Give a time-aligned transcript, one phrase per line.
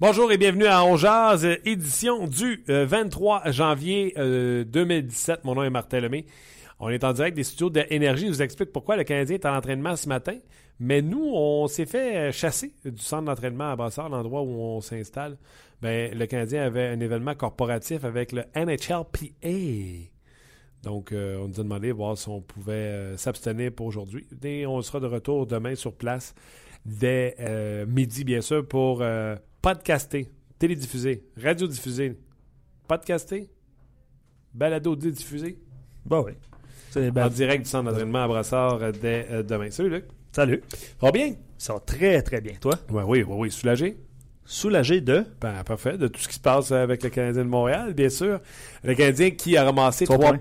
[0.00, 0.96] Bonjour et bienvenue à On
[1.66, 5.44] édition du euh, 23 janvier euh, 2017.
[5.44, 6.00] Mon nom est Martin.
[6.78, 8.24] On est en direct des studios d'Énergie.
[8.24, 10.38] Je vous explique pourquoi le Canadien est en entraînement ce matin.
[10.78, 15.36] Mais nous, on s'est fait chasser du centre d'entraînement à Brassard, l'endroit où on s'installe.
[15.82, 20.08] Ben, le Canadien avait un événement corporatif avec le NHLPA.
[20.82, 24.26] Donc, euh, on nous a demandé de voir si on pouvait euh, s'abstenir pour aujourd'hui.
[24.42, 26.34] Et on sera de retour demain sur place
[26.86, 32.18] dès euh, midi, bien sûr, pour euh, podcaster, télédiffuser, radiodiffuser,
[32.88, 33.50] podcaster,
[34.54, 35.58] balado diffuser.
[36.04, 36.32] Bah oui.
[36.96, 39.70] En direct du centre d'entraînement à Brassard euh, dès euh, demain.
[39.70, 40.04] Salut Luc.
[40.32, 40.62] Salut.
[40.70, 41.34] Ça va bien?
[41.56, 42.54] Ça va très, très bien.
[42.60, 42.74] Toi?
[42.90, 43.50] Oui, oui, oui, oui.
[43.50, 43.96] Soulagé?
[44.44, 45.24] Soulagé de?
[45.40, 45.98] Ben, parfait.
[45.98, 48.40] De tout ce qui se passe avec le Canadien de Montréal, bien sûr.
[48.82, 50.40] Le Canadien qui a ramassé Trois trois points.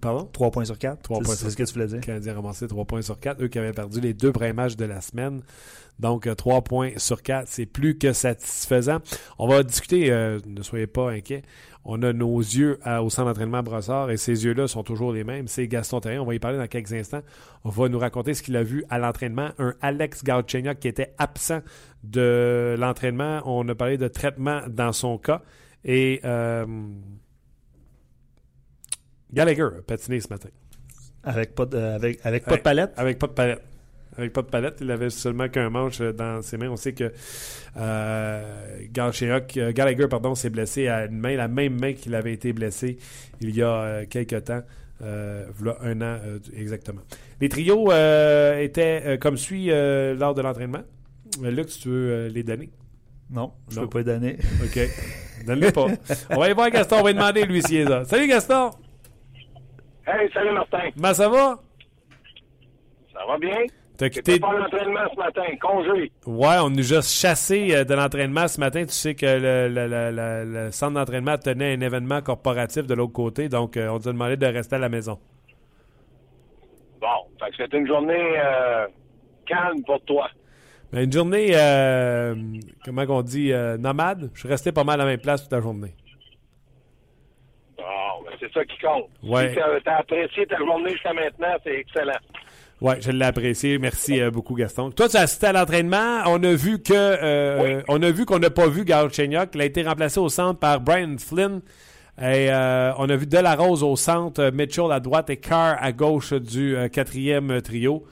[0.00, 0.28] Pardon?
[0.32, 1.02] 3 points sur 4.
[1.02, 2.00] Trois points C'est sur ce que tu voulais dire.
[2.00, 3.42] Canadien a ramassé 3 points sur 4.
[3.42, 5.42] Eux qui avaient perdu les deux premiers matchs de la semaine.
[5.98, 8.98] Donc, 3 points sur 4, c'est plus que satisfaisant.
[9.38, 11.42] On va discuter, euh, ne soyez pas inquiets.
[11.84, 15.24] On a nos yeux à- au centre d'entraînement Brossard et ces yeux-là sont toujours les
[15.24, 15.48] mêmes.
[15.48, 16.22] C'est Gaston Terrien.
[16.22, 17.22] On va y parler dans quelques instants.
[17.64, 19.50] On va nous raconter ce qu'il a vu à l'entraînement.
[19.58, 21.60] Un Alex Galchenyuk qui était absent
[22.04, 23.40] de l'entraînement.
[23.46, 25.42] On a parlé de traitement dans son cas.
[25.84, 26.66] Et euh,
[29.32, 30.48] Gallagher a patiné ce matin.
[31.24, 32.92] Avec pas de, avec, avec pas de palette?
[32.96, 33.62] Avec pas de palette.
[34.16, 36.70] Avec pas de palette, il avait seulement qu'un manche euh, dans ses mains.
[36.70, 37.12] On sait que
[37.76, 38.42] euh,
[38.96, 42.98] euh, Gallagher pardon, s'est blessé à une main, la même main qu'il avait été blessé
[43.40, 44.62] il y a euh, quelques temps.
[45.02, 47.02] Euh, voilà un an euh, exactement.
[47.40, 50.82] Les trios euh, étaient euh, comme suit euh, lors de l'entraînement.
[51.44, 52.70] Euh, Luc, si tu veux euh, les donner?
[53.30, 53.82] Non, je Non.
[53.82, 54.36] peux pas les donner.
[54.64, 54.80] OK.
[55.46, 55.86] Donne-les pas.
[56.30, 56.96] On va aller voir Gaston.
[56.98, 58.04] On va lui demander lui s'il est là.
[58.04, 58.70] Salut Gaston.
[60.10, 60.88] Hey, salut Martin.
[60.96, 61.58] Comment ça va?
[63.12, 63.58] Ça va bien?
[63.98, 64.38] T'as quitté.
[64.40, 66.12] pas l'entraînement ce matin, congé.
[66.24, 68.84] Ouais, on nous a chassé euh, de l'entraînement ce matin.
[68.86, 72.94] Tu sais que le, le- le- le- le centre d'entraînement tenait un événement corporatif de
[72.94, 75.18] l'autre côté, donc euh, on nous a demandé de rester à la maison.
[77.00, 77.06] Bon,
[77.44, 78.86] fait que c'était une journée euh,
[79.46, 80.30] calme pour toi.
[80.92, 82.34] Mais une journée, euh,
[82.84, 84.30] comment on dit, euh, nomade.
[84.32, 85.94] Je suis resté pas mal à la même place toute la journée.
[88.40, 89.08] C'est ça qui compte.
[89.22, 89.50] Ouais.
[89.50, 92.18] Si t'as apprécié ta journée jusqu'à maintenant, c'est excellent.
[92.80, 93.78] Ouais, je l'ai apprécié.
[93.78, 94.90] Merci euh, beaucoup, Gaston.
[94.92, 96.22] Toi, tu as assisté à l'entraînement.
[96.26, 99.50] On a vu que, euh, on a vu qu'on n'a pas vu Galchenyuk.
[99.54, 101.60] Il a été remplacé au centre par Brian Flynn.
[102.20, 106.32] Et euh, on a vu Delarose au centre, Mitchell à droite et Carr à gauche
[106.32, 108.04] du quatrième trio.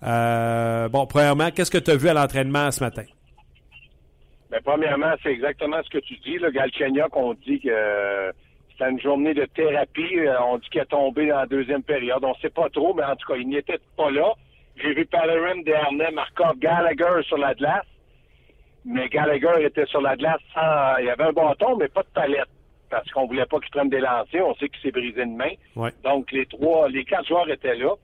[0.00, 3.04] Bon, premièrement, qu'est-ce que tu as vu à l'entraînement ce matin?
[4.50, 6.38] Mais premièrement, c'est exactement ce que tu dis.
[6.38, 8.32] Le Galchenyuk, on dit que
[8.88, 10.18] une journée de thérapie.
[10.18, 12.24] Euh, On dit qu'il est tombé dans la deuxième période.
[12.24, 14.32] On sait pas trop, mais en tout cas, il n'était pas là.
[14.76, 17.86] J'ai vu Pellerin, Dernay, Markov, Gallagher sur la glace.
[18.84, 20.96] Mais Gallagher était sur la glace sans...
[20.98, 22.48] Il y avait un bâton, mais pas de palette.
[22.90, 24.46] Parce qu'on voulait pas qu'il prenne des lancers.
[24.46, 25.52] On sait qu'il s'est brisé une main.
[25.76, 25.90] Ouais.
[26.04, 27.94] Donc, les trois, les quatre joueurs étaient là.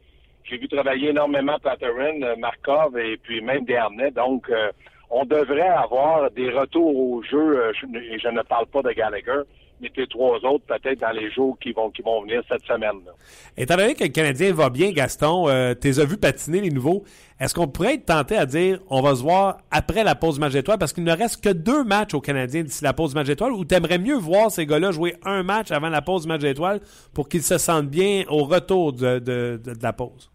[0.44, 4.10] J'ai vu travailler énormément Patterin, euh, Markov et puis même Dernay.
[4.12, 4.70] Donc, euh,
[5.10, 7.72] on devrait avoir des retours au jeu.
[7.74, 9.42] je, et je ne parle pas de Gallagher,
[9.80, 12.96] les trois autres peut-être dans les jours qui vont qui vont venir cette semaine.
[13.06, 13.12] là.
[13.56, 16.70] Étant donné que le Canadien va bien, Gaston, euh, tu les as vus patiner les
[16.70, 17.04] nouveaux.
[17.40, 20.54] Est-ce qu'on pourrait être tenté à dire on va se voir après la pause match
[20.54, 23.52] étoile parce qu'il ne reste que deux matchs au Canadien d'ici la pause match étoile
[23.52, 26.80] ou t'aimerais mieux voir ces gars-là jouer un match avant la pause match étoile
[27.14, 30.30] pour qu'ils se sentent bien au retour de- de la pause?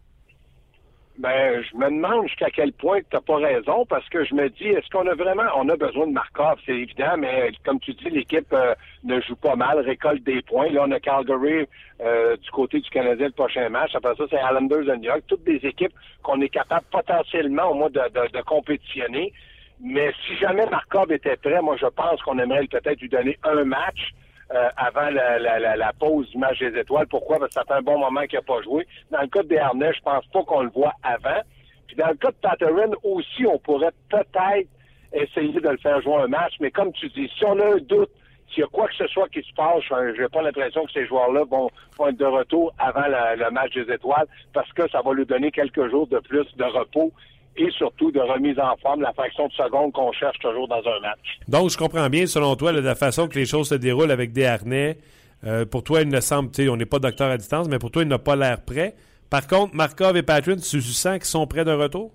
[1.16, 4.48] Ben, je me demande jusqu'à quel point tu n'as pas raison, parce que je me
[4.50, 7.94] dis, est-ce qu'on a vraiment, on a besoin de Markov, c'est évident, mais comme tu
[7.94, 8.74] dis, l'équipe euh,
[9.04, 10.70] ne joue pas mal, récolte des points.
[10.70, 11.68] Là, on a Calgary
[12.00, 13.94] euh, du côté du Canadien le prochain match.
[13.94, 15.94] Après ça, c'est Islanders et New York, toutes des équipes
[16.24, 19.32] qu'on est capable potentiellement au moins de, de, de compétitionner.
[19.80, 23.64] Mais si jamais Markov était prêt, moi, je pense qu'on aimerait peut-être lui donner un
[23.64, 24.12] match.
[24.52, 27.06] Euh, avant la, la, la, pause du match des étoiles.
[27.06, 27.38] Pourquoi?
[27.38, 28.86] Parce que ça fait un bon moment qu'il n'a pas joué.
[29.10, 31.40] Dans le cas de Desharnais, je pense pas qu'on le voit avant.
[31.86, 34.68] Puis dans le cas de Patterson aussi, on pourrait peut-être
[35.14, 36.52] essayer de le faire jouer un match.
[36.60, 38.10] Mais comme tu dis, si on a un doute,
[38.50, 40.92] s'il y a quoi que ce soit qui se passe, je n'ai pas l'impression que
[40.92, 45.00] ces joueurs-là vont, vont, être de retour avant le match des étoiles parce que ça
[45.00, 47.12] va lui donner quelques jours de plus de repos
[47.56, 51.00] et surtout de remise en forme, la fraction de seconde qu'on cherche toujours dans un
[51.00, 51.38] match.
[51.48, 54.44] Donc, je comprends bien, selon toi, la façon que les choses se déroulent avec des
[54.44, 54.98] harnais,
[55.44, 57.78] euh, pour toi, il ne semble, tu sais, on n'est pas docteur à distance, mais
[57.78, 58.94] pour toi, il n'a pas l'air prêt.
[59.30, 62.12] Par contre, Markov et Patrick, tu sens qu'ils sont prêts de retour?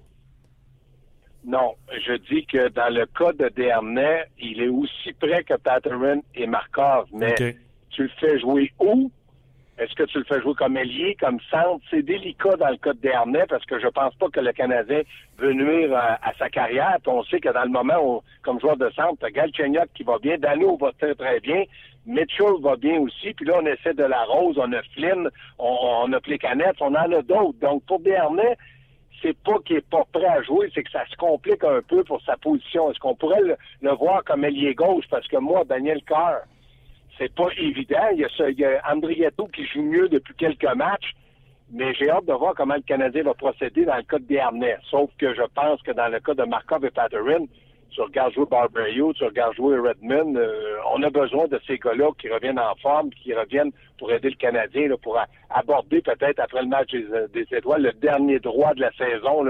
[1.46, 6.22] Non, je dis que dans le cas de Dernay, il est aussi prêt que Patterson
[6.36, 7.36] et Markov, mais
[7.90, 9.12] tu le fais jouer où?
[9.80, 11.80] Est-ce que tu le fais jouer comme ailier, comme centre?
[11.90, 15.04] C'est délicat dans le cas de Dernay parce que je pense pas que le Canadien
[15.38, 16.98] veut nuire à, sa carrière.
[17.08, 20.18] on sait que dans le moment où, comme joueur de centre, tu Galchenyuk qui va
[20.20, 21.64] bien, Dano va très, très bien,
[22.06, 26.12] Mitchell va bien aussi, puis là, on essaie de la rose, on a Flynn, on,
[26.12, 27.60] a Plécanet, on en a d'autres.
[27.62, 28.58] Donc, pour Dernay,
[29.22, 32.04] c'est pas qu'il est pas prêt à jouer, c'est que ça se complique un peu
[32.04, 32.92] pour sa position.
[32.92, 35.06] Est-ce qu'on pourrait le, le, voir comme ailier gauche?
[35.10, 36.42] Parce que moi, Daniel Carr,
[37.20, 38.08] c'est pas évident.
[38.14, 41.14] Il y a, ce, il y a Andrietto qui joue mieux depuis quelques matchs,
[41.72, 44.78] mais j'ai hâte de voir comment le Canadien va procéder dans le cas de Béarnais.
[44.90, 47.46] Sauf que je pense que dans le cas de Markov et Patterin,
[47.92, 52.12] tu regardes jouer Barberio, tu regardes jouer Redmond, euh, on a besoin de ces gars-là
[52.20, 55.20] qui reviennent en forme, qui reviennent pour aider le Canadien, pour
[55.50, 59.44] aborder peut-être après le match des, étoiles le dernier droit de la saison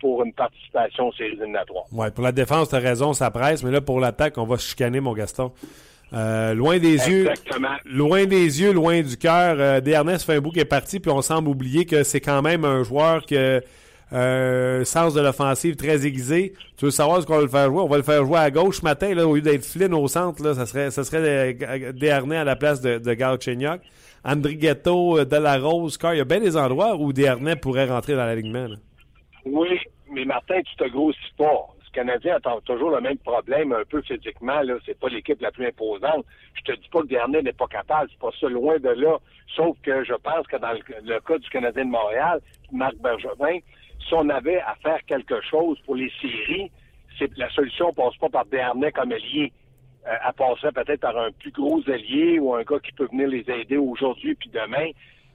[0.00, 1.84] pour une participation aux séries éliminatoires.
[1.92, 4.56] Oui, pour la défense, tu as raison, ça presse, mais là, pour l'attaque, on va
[4.56, 5.52] chicaner, mon Gaston.
[6.14, 7.30] Euh, loin des yeux,
[7.86, 9.56] loin des yeux, loin du cœur.
[9.58, 9.80] Euh,
[10.18, 12.82] fait un bout qui est parti, puis on semble oublier que c'est quand même un
[12.82, 13.60] joueur qui a
[14.12, 16.52] euh, sens de l'offensive très aiguisé.
[16.76, 17.80] Tu veux savoir ce qu'on va le faire jouer?
[17.80, 20.06] On va le faire jouer à gauche ce matin, là, au lieu d'être Flynn au
[20.06, 21.54] centre, là, ça serait, ça serait
[21.94, 23.80] Desharnais à la place de, de Galchenyuk.
[24.24, 28.24] Andrighetto, euh, Delarose, Car, il y a bien des endroits où Desharnais pourrait rentrer dans
[28.26, 28.68] l'alignement.
[29.46, 29.78] Oui,
[30.12, 31.71] mais Martin, tu te grossis pas.
[31.92, 34.60] Canadien a toujours le même problème un peu physiquement.
[34.62, 36.24] Là, c'est pas l'équipe la plus imposante.
[36.54, 39.18] Je te dis pas que Dernier n'est pas capable, c'est pas ça loin de là.
[39.54, 42.40] Sauf que je pense que dans le, cas du Canadien de Montréal,
[42.72, 43.58] Marc Bergevin,
[44.06, 46.70] si on avait à faire quelque chose pour les séries,
[47.36, 49.52] la solution passe pas par Dernier comme allié.
[50.06, 53.28] Euh, elle passerait peut-être par un plus gros allié ou un gars qui peut venir
[53.28, 54.90] les aider aujourd'hui puis demain.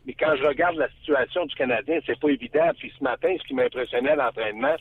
[0.05, 2.71] Mais quand je regarde la situation du Canadien, c'est pas évident.
[2.77, 4.75] Puis ce matin, ce qui m'impressionnait à l'entraînement,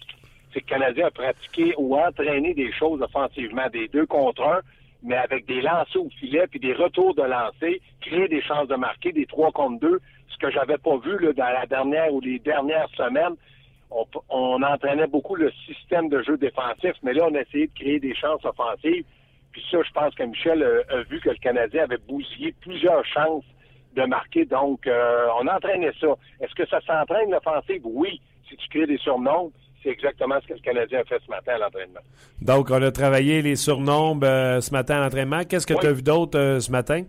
[0.57, 4.61] c'est que le Canadien a pratiqué ou entraîné des choses offensivement, des deux contre un,
[5.03, 8.77] mais avec des lancers au filet puis des retours de lancer, créer des chances de
[8.77, 12.21] marquer, des trois contre deux, ce que j'avais pas vu là, dans la dernière ou
[12.21, 13.37] les dernières semaines.
[13.91, 18.01] On, entraînait beaucoup le système de jeu défensif, mais là, on a essayé de créer
[18.01, 19.05] des chances offensives.
[19.53, 23.45] Puis ça, je pense que Michel a, vu que le Canadien avait bousillé plusieurs chances
[23.95, 24.45] de marquer.
[24.45, 26.09] Donc, euh, on entraînait ça.
[26.41, 27.83] Est-ce que ça s'entraîne l'offensive?
[27.85, 29.53] Oui, si tu crées des surnoms
[29.83, 32.01] c'est exactement ce que le Canadien a fait ce matin à l'entraînement.
[32.41, 35.45] Donc, on a travaillé les surnombres euh, ce matin à l'entraînement.
[35.45, 37.03] Qu'est-ce que tu as vu d'autre euh, ce matin?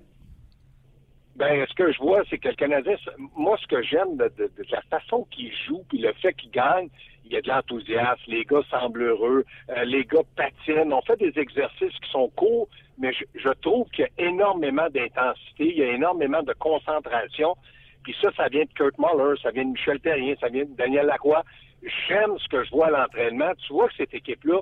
[1.35, 2.95] Ben, ce que je vois, c'est que le Canadien,
[3.35, 4.31] moi, ce que j'aime de,
[4.71, 6.89] la façon qu'il joue, puis le fait qu'il gagne,
[7.25, 11.17] il y a de l'enthousiasme, les gars semblent heureux, euh, les gars patinent, on fait
[11.17, 15.77] des exercices qui sont courts, mais je, je trouve qu'il y a énormément d'intensité, il
[15.77, 17.55] y a énormément de concentration,
[18.01, 20.75] puis ça, ça vient de Kurt Muller, ça vient de Michel Terrien, ça vient de
[20.75, 21.43] Daniel Lacroix
[21.84, 23.51] j'aime ce que je vois à l'entraînement.
[23.65, 24.60] Tu vois que cette équipe-là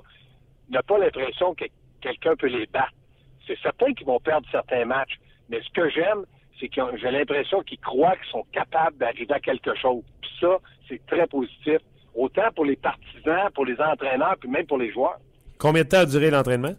[0.70, 1.64] n'a pas l'impression que
[2.00, 2.92] quelqu'un peut les battre.
[3.46, 5.18] C'est certain qu'ils vont perdre certains matchs,
[5.48, 6.24] mais ce que j'aime,
[6.58, 10.02] c'est que j'ai l'impression qu'ils croient qu'ils sont capables d'arriver à quelque chose.
[10.20, 10.58] Puis ça,
[10.88, 11.78] c'est très positif,
[12.14, 15.18] autant pour les partisans, pour les entraîneurs, puis même pour les joueurs.
[15.58, 16.74] Combien de temps a duré l'entraînement?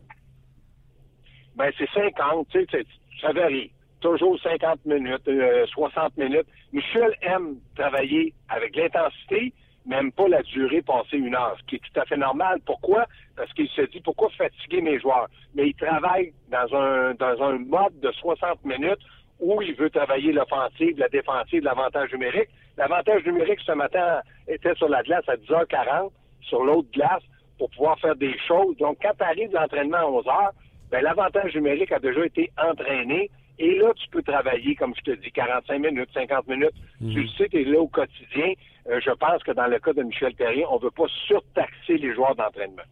[1.56, 2.86] Ben, c'est 50, tu sais,
[3.22, 3.72] ça varie.
[4.00, 5.27] Toujours 50 minutes,
[5.70, 6.48] 60 euh, minutes.
[6.72, 9.53] Michel aime travailler avec l'intensité,
[9.88, 12.60] même pas la durée passée une heure, ce qui est tout à fait normal.
[12.65, 13.06] Pourquoi?
[13.36, 15.27] Parce qu'il se dit pourquoi fatiguer mes joueurs?
[15.56, 19.00] Mais il travaille dans un dans un mode de 60 minutes
[19.39, 22.50] où il veut travailler l'offensive, la défensive, l'avantage numérique.
[22.77, 27.24] L'avantage numérique ce matin était sur la glace à 10h40, sur l'autre glace,
[27.58, 28.75] pour pouvoir faire des choses.
[28.77, 30.50] Donc, quand tu arrives l'entraînement à 11h,
[30.91, 33.29] ben, l'avantage numérique a déjà été entraîné
[33.60, 36.74] Et là, tu peux travailler, comme je te dis, 45 minutes, 50 minutes.
[37.00, 38.54] Tu le sais, tu es là au quotidien.
[38.90, 41.98] Euh, je pense que dans le cas de Michel Terrien, on ne veut pas surtaxer
[41.98, 42.84] les joueurs d'entraînement.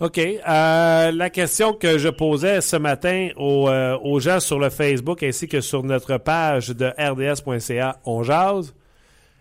[0.00, 0.18] OK.
[0.18, 5.22] Euh, la question que je posais ce matin aux, euh, aux, gens sur le Facebook
[5.22, 8.74] ainsi que sur notre page de rds.ca, on jase.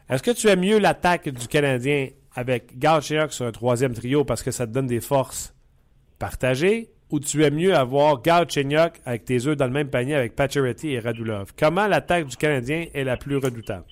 [0.10, 4.44] Est-ce que tu aimes mieux l'attaque du Canadien avec Galchenyuk sur un troisième trio parce
[4.44, 5.56] que ça te donne des forces
[6.20, 10.36] partagées ou tu aimes mieux avoir Galchenyuk avec tes œufs dans le même panier avec
[10.36, 11.54] Pacioretty et Radulov?
[11.58, 13.86] Comment l'attaque du Canadien est la plus redoutable?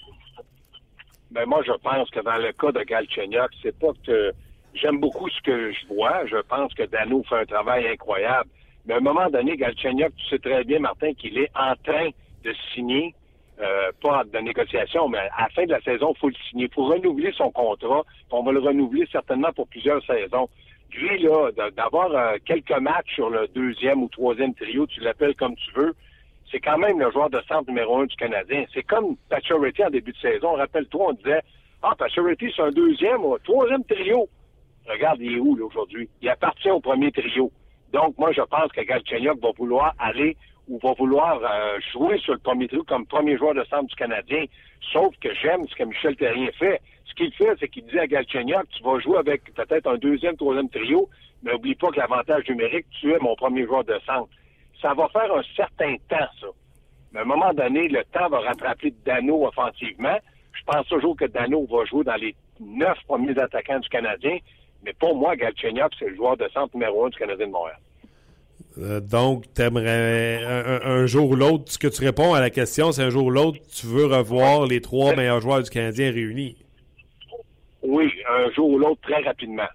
[1.31, 4.31] Ben moi, je pense que dans le cas de Galchenyuk, c'est pas que
[4.73, 6.25] j'aime beaucoup ce que je vois.
[6.25, 8.49] Je pense que Dano fait un travail incroyable.
[8.85, 12.09] Mais à un moment donné, Galchenyuk, tu sais très bien, Martin, qu'il est en train
[12.43, 13.13] de signer,
[13.61, 16.65] euh, pas de négociation, mais à la fin de la saison, il faut le signer.
[16.65, 18.03] Il faut renouveler son contrat.
[18.31, 20.49] On va le renouveler certainement pour plusieurs saisons.
[21.21, 25.71] Là, d'avoir euh, quelques matchs sur le deuxième ou troisième trio, tu l'appelles comme tu
[25.75, 25.95] veux,
[26.51, 28.65] c'est quand même le joueur de centre numéro un du Canadien.
[28.73, 30.53] C'est comme Pacioretty en début de saison.
[30.53, 31.41] Rappelle-toi, on disait,
[31.83, 34.27] ah, Pacioretty, c'est un deuxième ou un troisième trio.
[34.87, 36.09] Regarde, il est où, là, aujourd'hui?
[36.21, 37.51] Il appartient au premier trio.
[37.93, 40.35] Donc, moi, je pense que Galchenyuk va vouloir aller
[40.69, 43.95] ou va vouloir euh, jouer sur le premier trio comme premier joueur de centre du
[43.95, 44.45] Canadien.
[44.93, 46.81] Sauf que j'aime ce que Michel Terrien fait.
[47.05, 50.37] Ce qu'il fait, c'est qu'il dit à Galchenyuk, tu vas jouer avec peut-être un deuxième,
[50.37, 51.09] troisième trio,
[51.43, 54.29] mais n'oublie pas que l'avantage numérique, tu es mon premier joueur de centre
[54.81, 56.47] ça va faire un certain temps, ça.
[57.11, 60.17] Mais à un moment donné, le temps va rattraper Dano offensivement.
[60.53, 64.37] Je pense toujours que Dano va jouer dans les neuf premiers attaquants du Canadien.
[64.83, 67.79] Mais pour moi, Galchenyuk, c'est le joueur de centre numéro un du Canadien de Montréal.
[68.77, 72.91] Euh, donc, t'aimerais un, un, jour ou l'autre, ce que tu réponds à la question,
[72.91, 76.55] c'est un jour ou l'autre, tu veux revoir les trois meilleurs joueurs du Canadien réunis.
[77.81, 79.67] Oui, un jour ou l'autre, très rapidement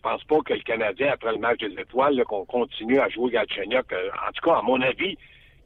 [0.00, 3.32] je pense pas que le Canadien, après le match des étoiles, qu'on continue à jouer
[3.32, 3.92] Galchenyuk.
[3.92, 5.16] Euh, en tout cas, à mon avis,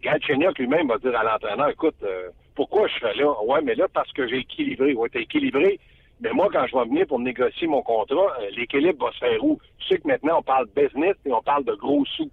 [0.03, 3.33] Galchenyuk lui-même va dire à l'entraîneur, écoute, euh, pourquoi je serais là?
[3.45, 4.93] Ouais, mais là, parce que j'ai équilibré.
[4.95, 5.79] Ouais, t'es équilibré.
[6.21, 9.61] Mais moi, quand je vais venir pour négocier mon contrat, l'équilibre va se faire où?
[9.79, 12.31] Tu sais que maintenant, on parle business et on parle de gros sous.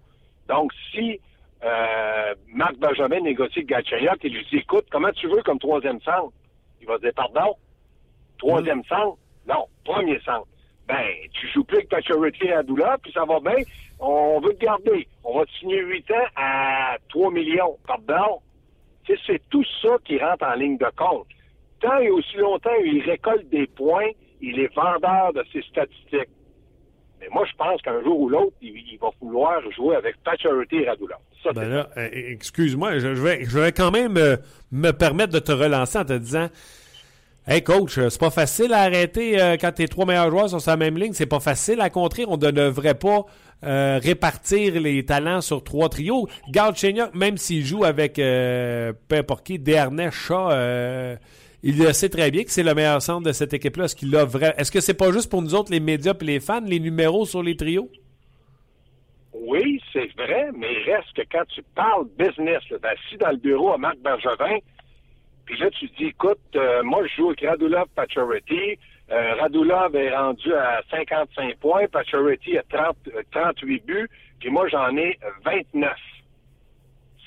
[0.47, 1.19] Donc, si
[2.47, 6.33] Marc Benjamin négocie Galchenyuk et lui dit, écoute, comment tu veux comme troisième centre?
[6.81, 7.55] Il va dire, pardon?
[8.39, 8.85] Troisième mm.
[8.85, 9.17] centre?
[9.47, 10.47] Non, premier centre
[10.91, 13.63] ben, tu joues plus avec Pacioretty et Adoula, puis ça va bien,
[13.99, 15.07] on veut te garder.
[15.23, 17.77] On va te signer 8 ans à 3 millions.
[17.87, 18.39] Pardon?
[19.07, 21.27] C'est tout ça qui rentre en ligne de compte.
[21.79, 24.09] Tant et aussi longtemps il récolte des points,
[24.41, 26.29] il est vendeur de ses statistiques.
[27.21, 30.89] Mais moi, je pense qu'un jour ou l'autre, il, va vouloir jouer avec Pacioretty et
[30.89, 31.17] Radula.
[31.55, 34.35] ben là, euh, excuse-moi, je, vais, je vais quand même euh,
[34.71, 36.49] me permettre de te relancer en te disant
[37.47, 40.59] Hey coach, euh, c'est pas facile à arrêter euh, quand tes trois meilleurs joueurs sont
[40.59, 41.13] sur la même ligne.
[41.13, 42.23] C'est pas facile à contrer.
[42.27, 43.25] On ne devrait pas
[43.63, 46.27] euh, répartir les talents sur trois trios.
[46.51, 46.77] Garde
[47.15, 50.51] même s'il joue avec peu importe qui, Dernay, Shaw,
[51.63, 53.85] il le sait très bien que c'est le meilleur centre de cette équipe-là.
[53.85, 56.61] Est-ce qu'il Est-ce que c'est pas juste pour nous autres, les médias et les fans,
[56.65, 57.89] les numéros sur les trios?
[59.33, 63.73] Oui, c'est vrai, mais il reste que quand tu parles business, assis dans le bureau
[63.73, 64.57] à Marc Bergevin,
[65.45, 68.77] puis là, tu te dis, écoute, euh, moi, je joue avec Radulov Pacioretty.
[69.11, 71.87] Euh, Radulov est rendu à 55 points.
[71.87, 72.95] Pacioretty a 30,
[73.31, 74.09] 38 euh, buts.
[74.39, 75.91] Puis moi, j'en ai 29.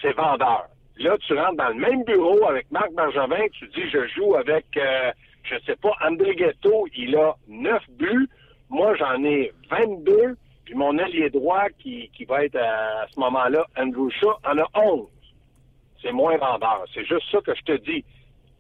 [0.01, 0.69] C'est vendeur.
[0.99, 3.47] Là, tu rentres dans le même bureau avec Marc Bergevin.
[3.53, 6.87] Tu dis, je joue avec, euh, je sais pas, André Ghetto.
[6.97, 8.29] Il a 9 buts.
[8.71, 10.37] Moi, j'en ai 22.
[10.65, 14.67] Puis mon allié droit, qui, qui va être à, ce moment-là, Andrew Shaw, en a
[14.75, 15.09] 11
[16.05, 16.85] c'est moins vendeur.
[16.93, 18.05] C'est juste ça que je te dis.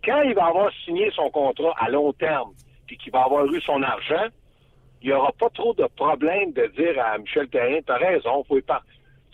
[0.05, 2.53] Quand il va avoir signé son contrat à long terme,
[2.87, 4.27] puis qu'il va avoir eu son argent,
[5.03, 8.61] il n'y aura pas trop de problème de dire à Michel Terrien, t'as raison, faut
[8.63, 8.83] pas.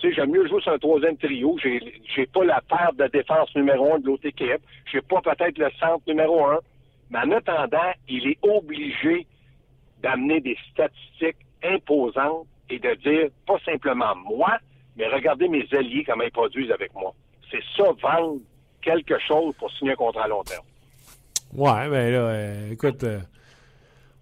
[0.00, 1.56] Tu sais, j'aime mieux jouer sur un troisième trio.
[1.62, 4.60] J'ai, j'ai pas la paire de défense numéro un de l'autre équipe.
[4.90, 6.58] J'ai pas peut-être le centre numéro un.
[7.10, 9.26] Mais en attendant, il est obligé
[10.02, 14.58] d'amener des statistiques imposantes et de dire, pas simplement moi,
[14.96, 17.12] mais regardez mes alliés, comment ils produisent avec moi
[17.50, 18.40] c'est ça, vendre
[18.82, 20.64] quelque chose pour signer un contrat à long terme.
[21.52, 23.04] Ouais, mais là, euh, écoute.
[23.04, 23.20] Euh,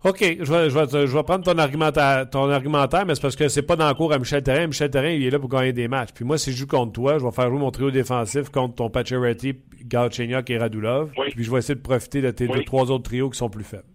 [0.04, 3.66] OK, je vais, je, vais, prendre ton argumentaire, ton argumentaire, mais c'est parce que c'est
[3.66, 4.68] pas dans le cours à Michel Terrain.
[4.68, 6.10] Michel Terrain, il est là pour gagner des matchs.
[6.14, 8.76] Puis moi, si je joue contre toi, je vais faire jouer mon trio défensif contre
[8.76, 11.10] ton Pacioretty, Galchenyuk et Radulov.
[11.34, 13.64] Puis je vais essayer de profiter de tes deux, trois autres trios qui sont plus
[13.64, 13.88] faibles.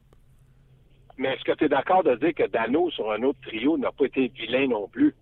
[1.18, 3.92] Mais est-ce que tu es d'accord de dire que Dano, sur un autre trio, n'a
[3.92, 5.16] pas été vilain non plus?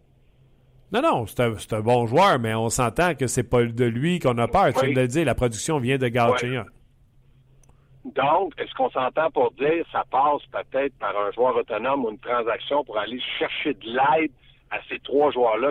[0.92, 4.38] Non, non, c'est un, bon joueur, mais on s'entend que c'est pas de lui qu'on
[4.40, 4.74] a peur.
[4.74, 6.68] Tu viens de le dire, la production vient de Galchenyuk.
[8.06, 12.20] Donc, est-ce qu'on s'entend pour dire ça passe peut-être par un joueur autonome ou une
[12.20, 14.32] transaction pour aller chercher de l'aide
[14.72, 15.70] à ces trois joueurs-là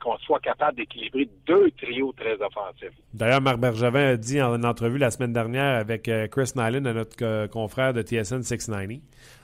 [0.00, 2.96] qu'on soit capable d'équilibrer deux trios très offensifs?
[3.14, 7.16] D'ailleurs, Marc Bergevin a dit en entrevue la semaine dernière avec euh, Chris Nyland, notre
[7.22, 9.00] euh, confrère de TSN 690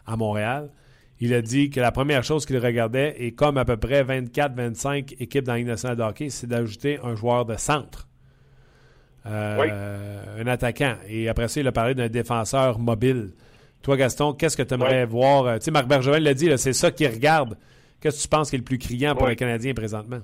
[0.07, 0.71] à Montréal,
[1.21, 5.17] il a dit que la première chose qu'il regardait, et comme à peu près 24-25
[5.21, 8.09] équipes dans nationale de hockey, c'est d'ajouter un joueur de centre.
[9.27, 10.97] Euh, un attaquant.
[11.09, 13.31] Et après ça, il a parlé d'un défenseur mobile.
[13.83, 15.47] Toi, Gaston, qu'est-ce que tu aimerais voir?
[15.47, 17.57] Euh, tu sais, Marc Bergevin l'a dit, c'est ça qu'il regarde.
[18.01, 19.33] Qu'est-ce que tu penses qui est le plus criant pour Oui.
[19.33, 20.21] un Canadien présentement?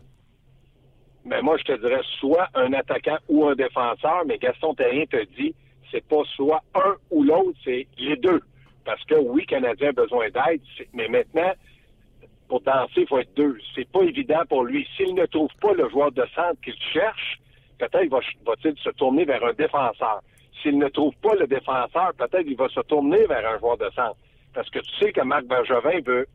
[1.24, 5.22] Mais moi, je te dirais soit un attaquant ou un défenseur, mais Gaston Terrien te
[5.36, 5.54] dit,
[5.90, 8.40] c'est pas soit un ou l'autre, c'est les deux.
[8.84, 10.60] Parce que oui, le Canadien a besoin d'aide,
[10.94, 11.52] mais maintenant,
[12.48, 13.56] pour danser, il faut être deux.
[13.74, 14.86] C'est pas évident pour lui.
[14.96, 17.38] S'il ne trouve pas le joueur de centre qu'il cherche,
[17.80, 20.20] peut-être va- va-t-il se tourner vers un défenseur.
[20.62, 23.88] S'il ne trouve pas le défenseur, peut-être il va se tourner vers un joueur de
[23.90, 24.16] centre.
[24.54, 26.26] Parce que tu sais que Marc Bergevin veut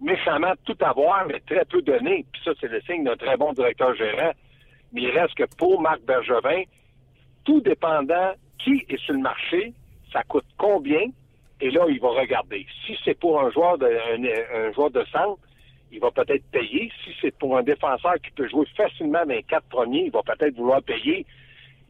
[0.00, 2.24] méchamment tout avoir, mais très peu donner.
[2.32, 4.32] Puis ça, c'est le signe d'un très bon directeur gérant.
[4.92, 6.62] Mais il reste que pour Marc Bergevin,
[7.44, 9.72] tout dépendant qui est sur le marché,
[10.12, 11.06] ça coûte combien,
[11.60, 12.66] et là, il va regarder.
[12.86, 13.86] Si c'est pour un joueur de,
[14.68, 15.38] un joueur de centre,
[15.94, 16.90] il va peut-être payer.
[17.04, 20.22] Si c'est pour un défenseur qui peut jouer facilement dans les quatre premiers, il va
[20.22, 21.24] peut-être vouloir payer.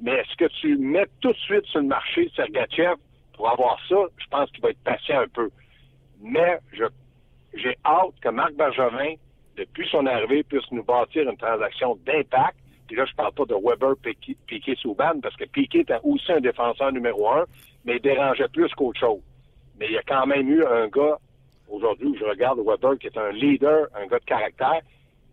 [0.00, 2.96] Mais est-ce que tu mets tout de suite sur le marché Sergachev
[3.34, 3.96] pour avoir ça?
[4.18, 5.50] Je pense qu'il va être patient un peu.
[6.20, 6.58] Mais
[7.54, 9.14] j'ai hâte que Marc Bergevin,
[9.56, 12.58] depuis son arrivée, puisse nous bâtir une transaction d'impact.
[12.86, 13.94] Puis là, je parle pas de Weber,
[14.46, 17.46] Piquet Souban, parce que Piquet était aussi un défenseur numéro un,
[17.84, 19.22] mais il dérangeait plus qu'autre chose.
[19.78, 21.16] Mais il y a quand même eu un gars,
[21.68, 24.80] aujourd'hui, où je regarde Weber, qui est un leader, un gars de caractère,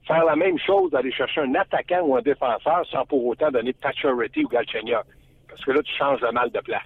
[0.07, 3.73] faire la même chose, d'aller chercher un attaquant ou un défenseur sans pour autant donner
[3.73, 5.03] Pacioretty ou Galchenyuk.
[5.49, 6.81] Parce que là, tu changes le mal de place.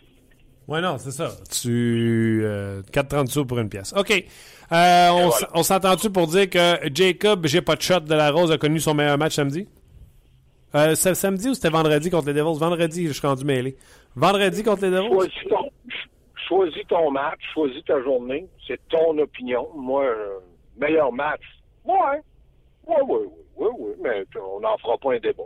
[0.68, 1.30] Oui, non, c'est ça.
[1.62, 2.42] Tu.
[2.44, 3.94] Euh, 4,30 sous pour une pièce.
[3.96, 4.12] OK.
[4.72, 8.32] Euh, on s- on s'entend-tu pour dire que Jacob, j'ai pas de shot de la
[8.32, 9.68] Rose, a connu son meilleur match samedi?
[10.74, 12.58] Euh, c'est samedi ou c'était vendredi contre les Devils?
[12.60, 13.78] Vendredi, je suis rendu mêlé.
[14.16, 15.30] Vendredi contre les Devils?
[16.48, 18.48] Choisis ton, match, choisis ta journée.
[18.68, 19.68] C'est ton opinion.
[19.75, 20.40] Moi, euh,
[20.78, 21.42] meilleur match.
[21.84, 22.22] Ouais.
[22.86, 23.25] Ouais, ouais,
[23.58, 23.96] ouais, ouais.
[24.02, 25.44] Mais on n'en fera pas un débat.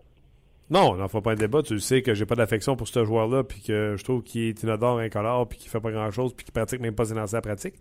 [0.70, 1.63] Non, on n'en fera pas un débat.
[1.63, 4.63] Tu sais que j'ai pas d'affection pour ce joueur-là, puis que je trouve qu'il est
[4.63, 7.41] inodore, incolore, puis qu'il fait pas grand-chose, puis qu'il pratique même pas ses lancers à
[7.41, 7.75] pratique.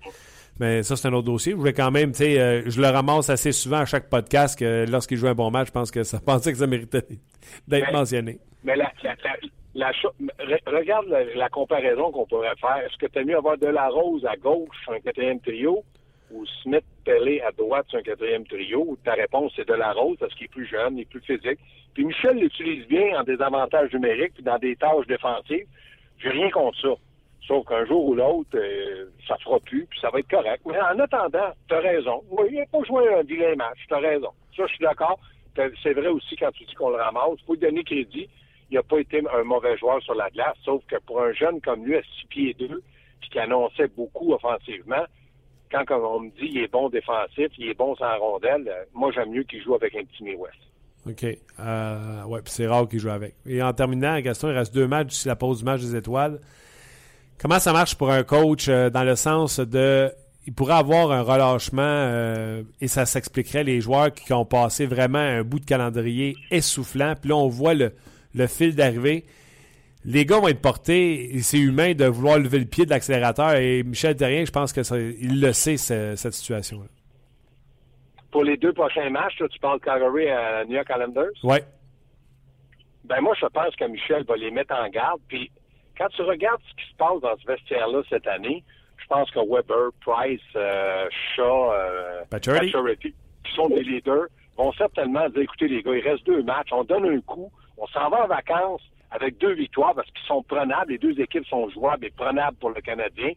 [0.59, 1.53] Mais ça, c'est un autre dossier.
[1.53, 4.59] Je voulais quand même, tu sais, euh, je le ramasse assez souvent à chaque podcast
[4.59, 7.05] que lorsqu'il joue un bon match, je pense que ça pensait que ça méritait
[7.67, 8.41] d'être mentionné.
[8.65, 9.37] Mais la, la, la,
[10.67, 12.79] regarde la, comparaison qu'on pourrait faire.
[12.79, 15.83] Est-ce que tu as mieux avoir de la rose à gauche sur un quatrième trio
[16.31, 18.97] ou Smith Pelé à droite sur un quatrième trio?
[19.05, 21.59] Ta réponse, c'est de la rose parce qu'il est plus jeune, il est plus physique.
[21.95, 25.67] Puis Michel l'utilise bien en désavantage numérique puis dans des tâches défensives.
[26.19, 26.95] J'ai rien contre ça.
[27.47, 30.61] Sauf qu'un jour ou l'autre, euh, ça fera plus, puis ça va être correct.
[30.67, 32.23] Mais en attendant, tu as raison.
[32.31, 34.29] Oui, il pas joué un vilain match, tu as raison.
[34.55, 35.19] Ça, je suis d'accord.
[35.55, 37.39] T'as- C'est vrai aussi quand tu dis qu'on le ramasse.
[37.41, 38.29] Il faut lui donner crédit.
[38.71, 41.61] Il n'a pas été un mauvais joueur sur la glace, sauf que pour un jeune
[41.61, 42.83] comme lui, à 6 pieds 2,
[43.21, 45.05] puis qui annonçait beaucoup offensivement,
[45.71, 49.11] quand on me dit il est bon défensif, il est bon sans rondelle, euh, moi
[49.13, 50.59] j'aime mieux qu'il joue avec un petit West.
[51.09, 51.25] OK.
[51.61, 53.35] Euh, ouais, puis c'est rare qu'il joue avec.
[53.47, 56.41] Et en terminant, Gaston, il reste deux matchs d'ici la pause du match des étoiles.
[57.39, 60.13] Comment ça marche pour un coach euh, dans le sens de.
[60.47, 65.19] Il pourrait avoir un relâchement euh, et ça s'expliquerait les joueurs qui ont passé vraiment
[65.19, 67.15] un bout de calendrier essoufflant.
[67.21, 67.93] Puis là, on voit le,
[68.39, 69.25] le fil d'arrivée.
[70.05, 73.55] Les gars vont être portés, c'est humain de vouloir lever le pied de l'accélérateur.
[73.57, 76.87] Et Michel Terrien, je pense que ça- il le sait, ce- cette situation-là.
[78.31, 81.33] Pour les deux prochains matchs, là, tu parles Calgary à New York Islanders?
[81.43, 81.63] Ouais.
[83.05, 85.21] Ben moi, je pense que Michel va les mettre en garde.
[85.29, 85.51] Puis
[85.97, 88.63] quand tu regardes ce qui se passe dans ce vestiaire-là cette année,
[88.99, 92.23] je pense que Weber, Price, euh, Shaw, euh.
[92.31, 96.69] Pacioretty, qui sont des leaders, vont certainement dire, écoutez les gars, il reste deux matchs,
[96.73, 100.43] on donne un coup, on s'en va en vacances avec deux victoires parce qu'ils sont
[100.43, 103.33] prenables, les deux équipes sont jouables et prenables pour le Canadien.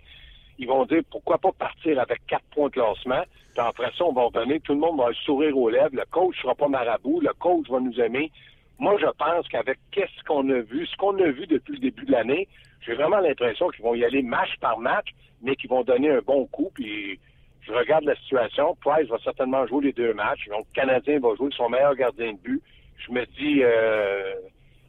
[0.59, 3.23] Ils vont dire pourquoi pas partir avec quatre points de classement?
[3.53, 6.05] Puis après ça, on va revenir, tout le monde va le sourire aux lèvres, le
[6.11, 8.31] coach sera pas marabout, le coach va nous aimer.
[8.79, 12.05] Moi, je pense qu'avec qu'est-ce qu'on a vu, ce qu'on a vu depuis le début
[12.05, 12.47] de l'année,
[12.81, 15.07] j'ai vraiment l'impression qu'ils vont y aller match par match,
[15.41, 16.71] mais qu'ils vont donner un bon coup.
[16.73, 17.19] Puis
[17.61, 18.75] je regarde la situation.
[18.81, 20.47] Price va certainement jouer les deux matchs.
[20.49, 22.61] Donc, le Canadien va jouer son meilleur gardien de but.
[23.05, 24.33] Je me dis, euh,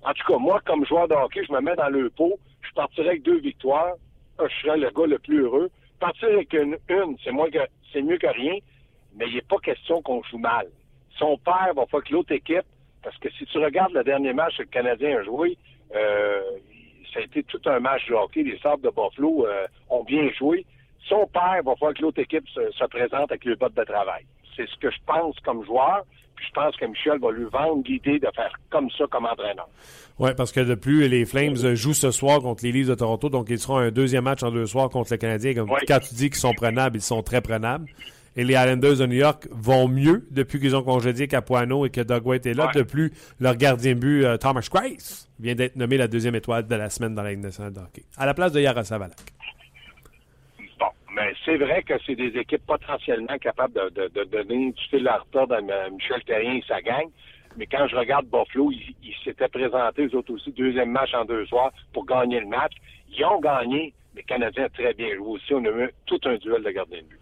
[0.03, 2.39] en tout cas, moi, comme joueur de hockey, je me mets dans le pot.
[2.63, 3.95] Je partirais avec deux victoires.
[4.39, 5.71] Je serais le gars le plus heureux.
[6.01, 7.59] Partir avec une, c'est que,
[7.93, 8.59] c'est mieux que rien,
[9.15, 10.67] mais il n'est pas question qu'on joue mal.
[11.17, 12.65] Son père va faire que l'autre équipe,
[13.03, 15.57] parce que si tu regardes le dernier match que le Canadien a joué,
[15.95, 16.41] euh,
[17.13, 18.43] ça a été tout un match de hockey.
[18.43, 20.67] Les Sables de Buffalo euh, ont bien joué.
[21.09, 24.25] Son père va faire que l'autre équipe se, se présente avec le bottes de travail.
[24.57, 26.05] C'est ce que je pense comme joueur.
[26.37, 29.69] Puis je pense que Michel va lui vendre l'idée de faire comme ça comme entraîneur.
[30.19, 33.29] Oui, parce que de plus, les Flames jouent ce soir contre les Leafs de Toronto,
[33.29, 35.55] donc ils seront un deuxième match en deux soirs contre le Canadien.
[35.55, 35.81] Comme Oui.
[35.87, 37.87] Quand tu dis qu'ils sont prenables, ils sont très prenables.
[38.35, 42.01] Et les Islanders de New York vont mieux depuis qu'ils ont congédié Capuano et que
[42.01, 42.67] Doug White est là.
[42.67, 42.73] Ouais.
[42.73, 46.75] De plus, leur gardien but, euh, Thomas Grace, vient d'être nommé la deuxième étoile de
[46.75, 48.05] la semaine dans la Ligue nationale de hockey.
[48.17, 49.19] À la place de Yaroslav Alak.
[51.15, 55.07] Mais c'est vrai que c'est des équipes potentiellement capables de, de, de donner du fil
[55.07, 57.09] à retordre à Michel Terrien et sa gang.
[57.57, 61.45] Mais quand je regarde Buffalo, ils, s'étaient présentés, eux autres aussi, deuxième match en deux
[61.47, 62.73] soirs pour gagner le match.
[63.17, 63.93] Ils ont gagné.
[64.15, 65.55] Les Canadiens très bien joué aussi.
[65.55, 67.19] On a eu tout un duel de gardien de but.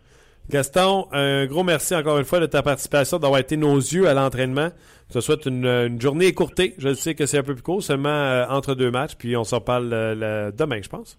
[0.49, 4.15] Gaston, un gros merci encore une fois de ta participation, d'avoir été nos yeux à
[4.15, 4.71] l'entraînement.
[5.09, 6.75] Je te souhaite une, journée écourtée.
[6.79, 9.45] Je sais que c'est un peu plus court, seulement euh, entre deux matchs, puis on
[9.45, 11.19] s'en parle euh, demain, je pense.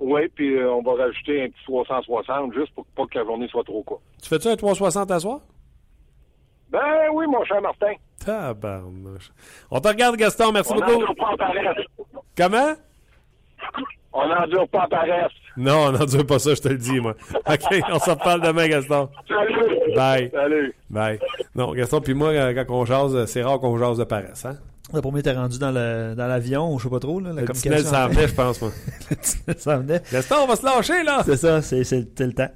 [0.00, 3.46] Oui, puis euh, on va rajouter un petit 360 juste pour pas que la journée
[3.48, 4.02] soit trop courte.
[4.22, 5.40] Tu fais-tu un 360 à soir?
[6.70, 6.80] Ben
[7.12, 7.92] oui, mon cher Martin.
[8.24, 9.30] Tabarnouche.
[9.70, 10.52] On te regarde, Gaston.
[10.52, 10.90] Merci On beaucoup.
[10.92, 11.86] n'endure pas en paresse.
[12.36, 12.72] Comment?
[14.12, 15.32] On n'endure pas en paresse.
[15.56, 17.14] Non, on n'endure pas ça, je te le dis, moi.
[17.46, 19.08] OK, on s'en reparle demain, Gaston.
[19.28, 19.94] Salut.
[19.94, 20.30] Bye.
[20.32, 20.74] Salut.
[20.88, 21.18] Bye.
[21.54, 24.56] Non, Gaston, puis moi, euh, quand on jase, c'est rare qu'on jase de paresse, hein?
[24.92, 27.42] Le premier était rendu dans le- dans l'avion, ou je sais pas trop, là, la
[27.42, 28.72] Le tunnel s'en venait, je pense, moi.
[29.10, 30.02] Le tunnel s'en venait.
[30.12, 31.22] Gaston, on va se lâcher, là!
[31.24, 32.50] C'est ça, c'est le temps.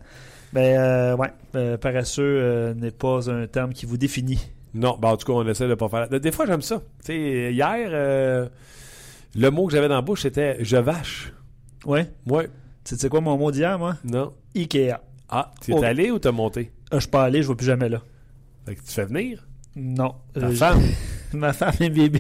[0.52, 4.38] Mais euh, ouais, euh, paresseux euh, n'est pas un terme qui vous définit.
[4.72, 6.08] Non, ben en tout cas, on essaie de pas faire.
[6.08, 6.76] Des fois, j'aime ça.
[7.04, 8.48] Tu sais, hier,
[9.36, 11.32] le mot que j'avais dans la bouche, c'était je vache.
[11.84, 12.08] Ouais.
[12.26, 12.48] Ouais.
[12.84, 13.96] Tu sais quoi mon mot d'hier, moi?
[14.04, 14.32] Non.
[14.56, 14.94] Ikea.
[15.28, 15.82] Ah, tu es Oh.
[15.82, 16.70] allé ou t'as monté?
[16.92, 18.00] Je suis pas allé, je vais plus jamais là.
[18.66, 19.46] Fait que tu fais venir?
[19.76, 20.14] Non.
[20.34, 20.82] Ta femme?
[21.38, 22.10] Ma femme et mes,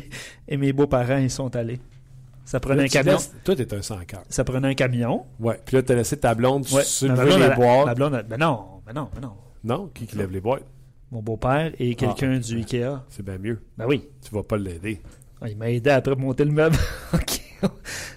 [0.48, 1.80] et mes beaux-parents, ils sont allés.
[2.44, 3.12] Ça prenait Là, un camion.
[3.14, 4.22] laisses- Toi, t'es un sans cœur.
[4.28, 5.24] Ça prenait un camion.
[5.40, 5.58] Ouais.
[5.64, 6.82] Puis là, t'as laissé ta blonde Ouais.
[6.82, 7.86] soulever les elle- boîtes.
[7.86, 9.32] ma blonde, ben non, ben non, ben non.
[9.64, 9.90] Non?
[9.94, 10.64] Qui qui lève les boîtes?
[11.10, 12.38] Mon beau-père et quelqu'un Ah.
[12.38, 13.02] du Ikea.
[13.08, 13.62] C'est bien mieux.
[13.78, 14.06] Ben oui.
[14.22, 15.00] Tu vas pas l'aider.
[15.40, 16.76] Ah, Il m'a aidé après à monter le meuble.
[17.14, 17.40] OK.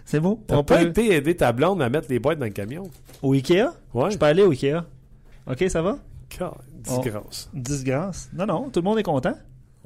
[0.03, 0.39] C'est bon?
[0.45, 0.87] T'as On pas peut...
[0.89, 2.83] été aider ta blonde à mettre les boîtes dans le camion?
[3.21, 3.67] Au Ikea?
[3.93, 4.11] Ouais.
[4.11, 4.83] Je peux aller au Ikea.
[5.49, 5.97] OK, ça va?
[6.83, 7.49] Disgrâce.
[7.53, 8.29] Disgrâce.
[8.33, 9.35] Non, non, tout le monde est content.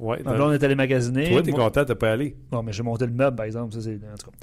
[0.02, 0.18] Ouais.
[0.24, 1.30] Ma t'as- blonde est allée magasiner.
[1.30, 2.34] Toi, t'es Moi- content, t'as pas allé.
[2.50, 3.72] Non, mais j'ai monté le meuble, par exemple.
[3.74, 3.94] Ça, c'est...
[3.94, 4.36] En tout cas.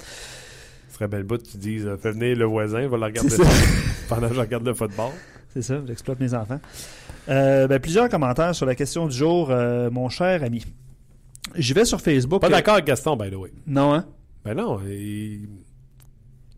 [0.88, 3.28] Ce serait belle bout que tu dises, euh, fais venir le voisin, va le regarder
[3.30, 3.42] C'est
[4.08, 5.10] pendant que je regarde le football.
[5.50, 6.60] C'est ça, j'exploite mes enfants.
[7.28, 10.64] Euh, ben, plusieurs commentaires sur la question du jour, euh, mon cher ami.
[11.56, 12.40] J'y vais sur Facebook.
[12.40, 13.52] Pas euh, d'accord avec Gaston, by the way.
[13.66, 14.06] Non, hein?
[14.44, 14.80] Ben non.
[14.88, 15.48] il-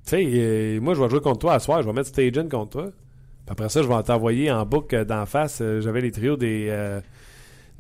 [0.04, 1.82] Tu sais, euh, moi, je vais jouer contre toi à soir.
[1.82, 2.84] Je vais mettre Stagen contre toi.
[2.84, 5.58] Puis après ça, je vais t'envoyer en boucle euh, d'en face.
[5.60, 7.00] euh, J'avais les trios des, euh,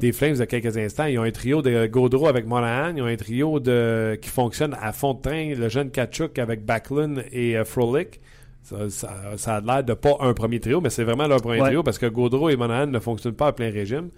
[0.02, 1.04] des Flames de quelques instants.
[1.06, 2.92] Ils ont un trio de Gaudreau avec Monahan.
[2.96, 5.54] Ils ont un trio de, qui fonctionne à fond de train.
[5.54, 8.20] Le jeune Kachuk avec Backlund et euh, Frolik.
[8.64, 11.60] Ça, ça- ça a l'air de pas un premier trio, mais c'est vraiment leur premier
[11.60, 11.68] Ouais.
[11.68, 14.10] trio parce que Gaudreau et Monahan ne fonctionnent pas à plein régime.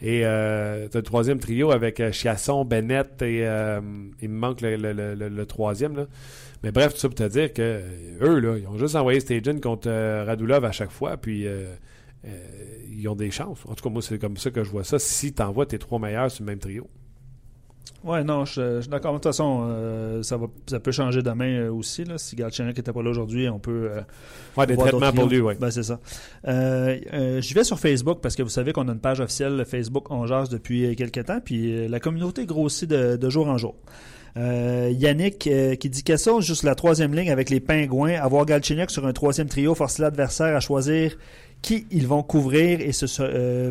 [0.00, 3.80] Et euh, t'as le troisième trio avec euh, Chiasson, Bennett et euh,
[4.20, 5.96] il me manque le, le- le- le- le troisième.
[5.96, 6.06] Là.
[6.62, 7.80] Mais bref, tout ça pour te dire que euh,
[8.20, 11.46] eux, là, ils ont juste envoyé Stagen contre euh, Radulov à chaque fois, puis
[12.90, 13.60] ils ont des chances.
[13.66, 14.98] En tout cas, moi, c'est comme ça que je vois ça.
[14.98, 16.88] Si tu envoies tes trois meilleurs sur le même trio.
[18.04, 19.12] Ouais, non, je, suis d'accord.
[19.12, 22.02] De toute façon, euh, ça, va, ça peut changer demain euh, aussi.
[22.04, 22.18] Là.
[22.18, 23.90] Si Galchenyuk n'était pas là aujourd'hui, on peut.
[23.92, 24.00] euh,
[24.56, 25.54] Ouais, des traitements pour lui, ouais.
[25.54, 26.00] Ben, c'est ça.
[26.48, 29.64] Euh, euh, je vais sur Facebook parce que vous savez qu'on a une page officielle
[29.64, 33.46] Facebook On Jase depuis euh, quelques temps, puis euh, la communauté grossit de, de jour
[33.46, 33.76] en jour.
[34.36, 38.90] Euh, Yannick euh, qui dit question juste la troisième ligne avec les pingouins, avoir Galchenyuk
[38.90, 41.16] sur un troisième trio force l'adversaire à choisir
[41.62, 43.70] qui ils vont couvrir et se, euh,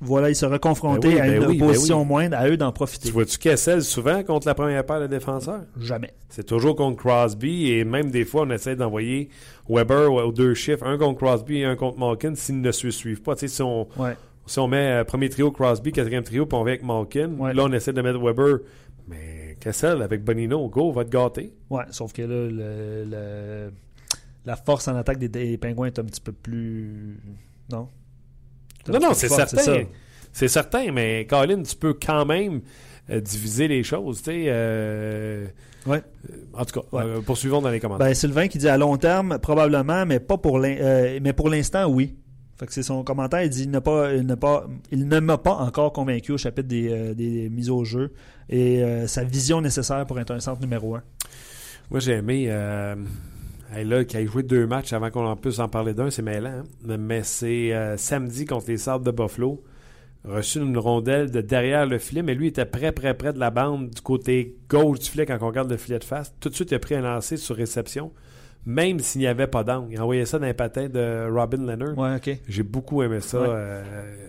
[0.00, 2.06] voilà, ils seraient confrontés Ben oui, à ben une ben opposition oui.
[2.08, 3.06] moindre, à eux d'en profiter.
[3.08, 5.62] Tu vois-tu Kessel souvent contre la première paire de défenseurs?
[5.80, 6.12] Jamais.
[6.28, 9.28] C'est toujours contre Crosby et même des fois, on essaie d'envoyer
[9.68, 13.22] Weber aux deux chiffres, un contre Crosby et un contre Malkin s'ils ne se suivent
[13.22, 13.34] pas.
[13.34, 14.16] Tu sais, si on, Ouais.
[14.46, 17.54] Si on met euh, premier trio Crosby, quatrième trio, puis on vient avec Malkin, Ouais.
[17.54, 18.58] là, on essaie de mettre Weber.
[19.08, 21.54] Mais Kessel avec Bonino, go, va te gâter.
[21.70, 23.70] Ouais, sauf que là, le, le-
[24.46, 27.18] la force en attaque des, des pingouins est un petit peu plus.
[27.70, 27.88] Non?
[28.88, 29.84] Non, non, c'est certain.
[30.32, 32.60] C'est certain, mais Colin, tu peux quand même
[33.08, 34.44] euh, diviser les choses, tu sais.
[34.48, 35.46] euh,
[35.86, 36.02] Ouais.
[36.30, 37.02] euh, en tout cas, Ouais.
[37.04, 38.06] euh, poursuivons dans les commentaires.
[38.08, 42.16] Ben, Sylvain qui dit à long terme, probablement, mais pas pour mais pour l'instant, oui.
[42.56, 43.42] Fait que c'est son commentaire.
[43.42, 47.14] Il dit il, pas, il, pas, il ne m'a pas encore convaincu au chapitre des,
[47.14, 48.12] des mises au jeu
[48.48, 51.02] et sa vision nécessaire pour être un centre numéro un.
[51.90, 52.48] Moi, j'ai aimé.
[53.74, 56.22] Hey, là, qui a joué deux matchs avant qu'on en puisse en parler d'un, c'est
[56.22, 56.62] mêlant.
[56.86, 56.96] hein.
[56.98, 59.62] Mais c'est euh, samedi contre les Sables de Buffalo.
[60.24, 63.50] reçu une rondelle de derrière le filet, mais lui était près, près, près de la
[63.50, 66.32] bande du côté gauche du filet quand on regarde le filet de face.
[66.40, 68.12] Tout de suite, il a pris un lancer sur réception,
[68.64, 69.92] même s'il n'y avait pas d'angle.
[69.92, 71.98] Il a envoyé ça dans les patins de Robin Leonard.
[71.98, 72.40] Ouais.
[72.48, 73.40] J'ai beaucoup aimé ça.
[73.40, 73.48] Ouais.
[73.50, 74.28] euh,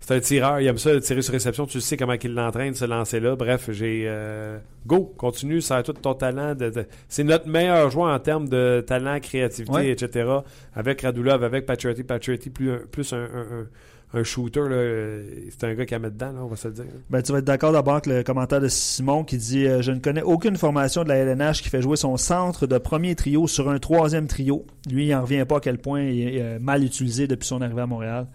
[0.00, 1.66] c'est un tireur, il aime ça, tirer sur réception.
[1.66, 3.34] Tu sais comment il l'entraîne, ce lancer-là.
[3.34, 4.04] Bref, j'ai.
[4.06, 6.54] euh, go, continue, ça a tout ton talent.
[6.54, 9.88] De, de- c'est notre meilleur joueur en termes de talent, créativité, Ouais.
[9.90, 10.28] etc.
[10.74, 12.04] Avec Radulov, avec Patriotty.
[12.04, 13.66] Patriotty, plus, un, plus un, un- un-
[14.14, 14.60] un shooter.
[14.60, 16.84] là, euh, C'est un gars qui a mettre dedans, là, on va se le dire.
[17.10, 19.90] Ben, tu vas être d'accord d'abord avec le commentaire de Simon qui dit euh, Je
[19.90, 23.48] ne connais aucune formation de la LNH qui fait jouer son centre de premier trio
[23.48, 24.64] sur un troisième trio.
[24.88, 27.82] Lui, il n'en revient pas à quel point il est mal utilisé depuis son arrivée
[27.82, 28.26] à Montréal.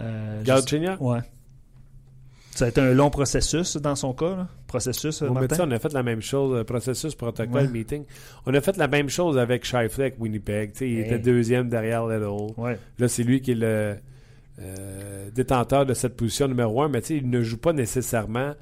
[0.00, 1.00] Euh, je- Galchenyuk?
[1.00, 1.20] Ouais.
[2.54, 4.30] Ça a été un long processus dans son cas.
[4.36, 4.48] là.
[4.66, 7.68] Processus, euh, On, a fait la même chose, euh, processus, protocole, Ouais.
[7.68, 8.04] meeting.
[8.46, 10.72] On a fait la même chose avec Shifley, avec Winnipeg.
[10.80, 11.00] Il Hey.
[11.00, 12.54] était deuxième derrière Little.
[12.56, 12.78] Ouais.
[12.98, 13.96] Là, c'est lui qui est le
[14.58, 18.54] euh, détenteur de cette position numéro un, mais il ne joue pas nécessairement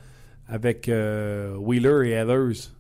[0.49, 2.73] avec euh, Wheeler et Ehlers.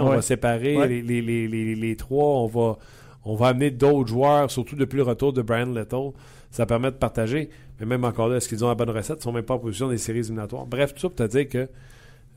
[0.00, 0.86] On va séparer Ouais.
[0.86, 2.78] les, les- les- les- les trois, on va,
[3.24, 6.12] on va amener d'autres joueurs, surtout depuis le retour de Brian Little.
[6.50, 7.48] Ça permet de partager.
[7.78, 9.18] Mais même encore là, est-ce qu'ils ont la bonne recette?
[9.20, 10.66] Ils sont même pas en position des séries éliminatoires.
[10.66, 11.58] Bref, tout ça pour te dire que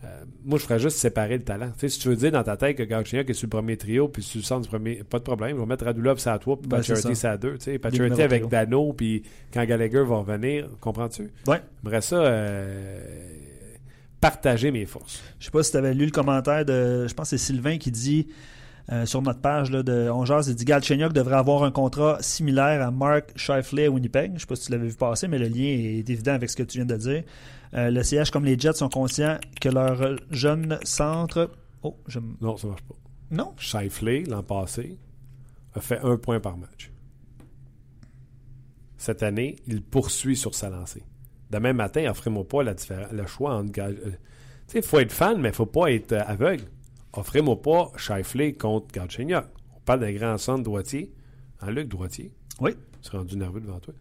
[0.05, 0.07] euh,
[0.43, 1.71] moi, je ferais juste séparer le talent.
[1.79, 4.09] Tu si tu veux dire dans ta tête que Galchenyuk est sur le premier trio,
[4.09, 5.55] puis sur le centre du premier, pas de problème.
[5.55, 7.31] Je vais mettre Radulov ça à toi, puis Ben, c'est Pacioretty ça.
[7.31, 7.57] à deux.
[7.57, 8.49] Tu numéros avec trio.
[8.49, 9.23] Dano, puis
[9.53, 11.31] quand Gallagher va revenir, comprends-tu?
[11.47, 11.61] Ouais.
[11.83, 13.01] J'aimerais ça euh,
[14.19, 15.21] partager mes forces.
[15.39, 17.07] Je sais pas si tu avais lu le commentaire de.
[17.07, 18.27] Je pense que c'est Sylvain qui dit
[18.91, 22.17] euh, sur notre page là, de On Jase, il dit Galchenyuk devrait avoir un contrat
[22.21, 24.33] similaire à Mark Shifley à Winnipeg.
[24.35, 26.57] Je sais pas si tu l'avais vu passer, mais le lien est évident avec ce
[26.57, 27.23] que tu viens de dire.
[27.73, 31.51] Euh, le CH comme les Jets sont conscients que leur jeune centre.
[31.81, 32.19] Oh, je...
[32.41, 32.95] Non, ça marche pas.
[33.31, 33.53] Non?
[33.57, 34.97] Shifley, l'an passé,
[35.73, 36.91] a fait un point par match.
[38.97, 41.03] Cette année, il poursuit sur sa lancée.
[41.49, 42.73] Demain matin, offrez-moi pas la
[43.11, 43.79] le choix entre.
[43.79, 43.93] Euh,
[44.67, 46.65] Tu sais, il faut être fan, mais il faut pas être aveugle.
[47.13, 49.43] Offrez-moi pas Shifley contre Galchenyuk.
[49.75, 51.11] On parle d'un grand centre droitier.
[51.61, 52.31] En Luc Droitier?
[52.59, 52.71] Oui.
[53.01, 53.93] Je suis rendu nerveux devant toi.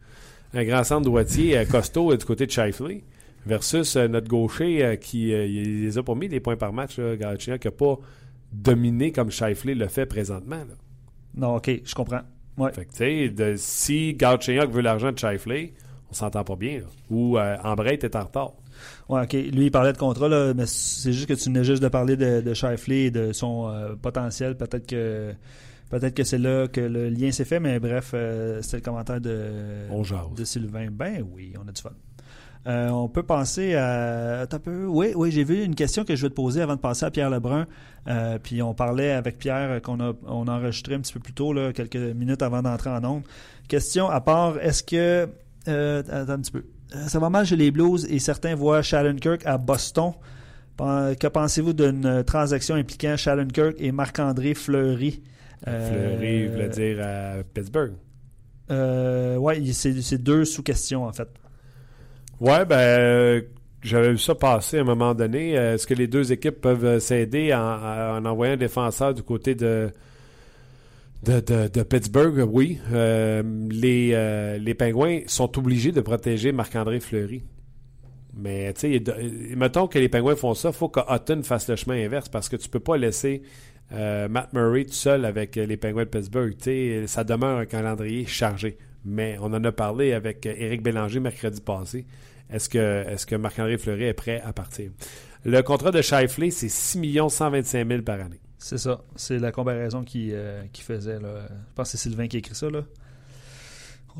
[0.54, 3.04] Un grand centre droitier euh, costaud euh, du côté de Shifley
[3.46, 6.72] versus euh, notre gaucher euh, qui euh, il les a pas mis des points par
[6.72, 6.98] match.
[6.98, 7.98] là, Galchenyuk qui n'a pas
[8.52, 10.56] dominé comme Shifley le fait présentement.
[10.56, 10.74] là.
[11.34, 12.22] Non, ok, je comprends.
[12.58, 12.72] Ouais.
[12.72, 15.72] Fait que, tu sais, de- si Galchenyuk veut l'argent de Shifley,
[16.10, 16.80] on s'entend pas bien.
[16.80, 16.86] là.
[17.10, 18.52] Ou Ambrate est en retard.
[19.08, 19.32] Ouais, ok.
[19.32, 22.16] Lui, il parlait de contrat, là, mais c'est juste que tu venais juste de parler
[22.16, 24.56] de, de Shifley et de son euh, potentiel.
[24.56, 25.32] Peut-être que
[25.90, 29.20] peut-être que c'est là que le lien s'est fait, mais bref, euh, c'était le commentaire
[29.20, 29.50] de,
[29.90, 30.02] On
[30.34, 30.88] de Sylvain.
[30.90, 31.90] Ben oui, on a du fun.
[32.66, 34.40] Euh, on peut penser à.
[34.40, 34.86] Attends un peu.
[34.86, 37.10] Oui, oui, j'ai vu une question que je vais te poser avant de passer à
[37.10, 37.66] Pierre Lebrun.
[38.08, 41.32] Euh, puis on parlait avec Pierre qu'on a, on a enregistré un petit peu plus
[41.32, 43.22] tôt, là, quelques minutes avant d'entrer en ondes.
[43.68, 45.28] Question à part, est-ce que.
[45.68, 46.64] euh, attends un petit peu.
[46.94, 50.12] Euh, Ça va mal chez les Blues et certains voient Shallenkirk à Boston.
[50.78, 55.22] Que pensez-vous d'une transaction impliquant Shallenkirk et Marc-André Fleury?
[55.68, 57.92] Euh, Fleury voulait dire à Pittsburgh.
[58.70, 61.28] euh, il- c'est deux sous-questions en fait.
[62.40, 63.42] Ouais, ben, euh,
[63.82, 65.50] j'avais vu ça passer à un moment donné.
[65.52, 67.60] Est-ce que les deux équipes peuvent s'aider en,
[68.18, 69.90] en envoyant un défenseur du côté de,
[71.22, 72.48] de, Pittsburgh?
[72.50, 72.78] Oui.
[72.92, 77.42] Euh, les, euh, les Pingouins sont obligés de protéger Marc-André Fleury.
[78.34, 81.68] Mais, tu sais, euh, mettons que les Pingouins font ça, il faut que Hutton fasse
[81.68, 83.42] le chemin inverse parce que tu peux pas laisser
[83.94, 86.56] euh, Matt Murray tout seul avec euh, les Penguins de Pittsburgh.
[86.56, 88.78] Tu ça demeure un calendrier chargé.
[89.04, 92.06] Mais on en a parlé avec euh, Éric Bélanger mercredi passé.
[92.50, 94.90] Est-ce que, est que Marc-André Fleury est prêt à partir?
[95.44, 98.40] Le contrat de Shifley, c'est 6 125 000 par année.
[98.62, 99.00] C'est ça.
[99.16, 101.18] C'est la comparaison qui, euh, qui faisait.
[101.18, 101.46] Là.
[101.48, 102.70] Je pense que c'est Sylvain qui a écrit ça.
[102.70, 102.82] Là.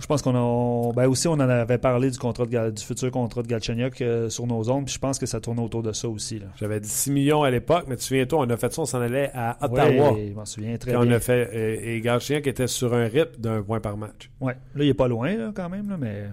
[0.00, 0.38] Je pense qu'on a.
[0.38, 4.00] on- ben aussi, on en avait parlé du, contrat de du futur contrat de Galchenyuk
[4.00, 4.86] euh, sur nos ondes.
[4.86, 6.40] Puis je pense que ça tournait autour de ça aussi.
[6.56, 8.86] J'avais dit 6 millions à l'époque, mais tu te souviens-toi, on a fait ça, on
[8.86, 10.12] s'en allait à Ottawa.
[10.12, 11.12] Ouais, je m'en souviens très on bien.
[11.12, 14.30] a fait, euh, et Galchien qui était sur un rythme d'un point par match.
[14.40, 14.56] Ouais.
[14.74, 16.24] Là, il est pas loin là, quand même, là, mais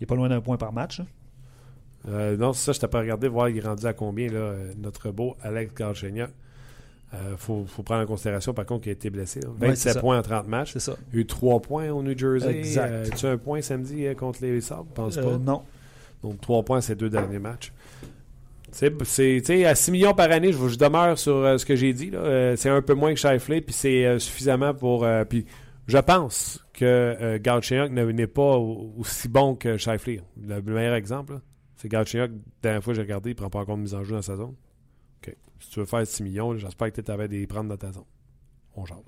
[0.00, 1.02] il est pas loin d'un point par match.
[2.08, 4.54] Euh, non, c'est ça, je t'ai pas regardé voir il est rendu à combien, là,
[4.76, 6.30] notre beau Alex Galchenyuk.
[7.12, 9.40] Il faut, faut prendre en considération, par contre, qu'il a été blessé.
[9.40, 9.48] là.
[9.48, 10.00] Ouais, c'est 27 ça.
[10.00, 10.72] points en 30 matchs.
[10.72, 10.96] C'est ça.
[11.12, 12.58] Il a eu 3 points au New Jersey.
[12.58, 12.90] Exact.
[12.90, 14.86] Euh, tu as un point samedi euh, contre les Sabres?
[14.90, 15.38] Je pense Euh, pas?
[15.38, 15.62] non.
[16.22, 17.72] Donc, 3 points ces deux derniers matchs.
[18.70, 22.10] C'est, à 6 millions par année, je, je demeure sur euh, ce que j'ai dit.
[22.14, 25.04] Euh, c'est un peu moins que Shifley, puis c'est euh, suffisamment pour.
[25.04, 25.44] euh, puis
[25.88, 30.22] je pense que euh, Galchenyuk ne- n'est pas au- aussi bon que Shifley.
[30.42, 31.40] Le meilleur exemple,
[31.76, 32.30] c'est Galchenyuk.
[32.30, 34.14] La dernière fois que j'ai regardé, il ne prend pas encore de mise en jeu
[34.14, 34.54] dans sa zone.
[35.22, 35.34] OK.
[35.60, 38.04] Si tu veux faire 6 millions, j'espère que tu avais des prendre dans ta zone.
[38.74, 38.98] On jase.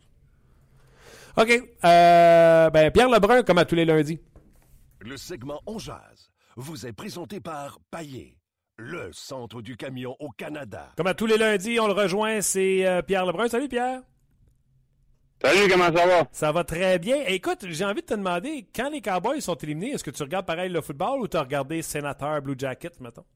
[1.37, 1.51] OK.
[1.85, 4.21] Euh, ben, Pierre Lebrun, comme à tous les lundis.
[5.01, 8.39] Le segment On Jazz, vous est présenté par Paillé,
[8.79, 10.93] le centre du camion au Canada.
[10.97, 13.49] Comme à tous les lundis, on le rejoint, c'est euh, Pierre Lebrun.
[13.49, 14.03] Salut Pierre.
[15.43, 16.29] Salut, comment ça va?
[16.33, 17.17] Ça va très bien.
[17.27, 20.47] Écoute, j'ai envie de te demander, quand les Cowboys sont éliminés, est-ce que tu regardes
[20.47, 23.27] pareil le football ou tu as regardé Sénateur Blue Jacket, mettons?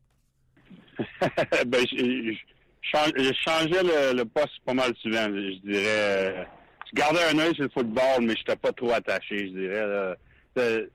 [1.67, 2.35] ben, je,
[2.83, 3.83] je changeais
[4.15, 5.85] le, poste pas mal souvent, je dirais.
[5.87, 6.45] euh,
[6.91, 10.15] Je gardais un œil sur le football, mais je n'étais pas trop attaché, je dirais.
[10.59, 10.87] Euh,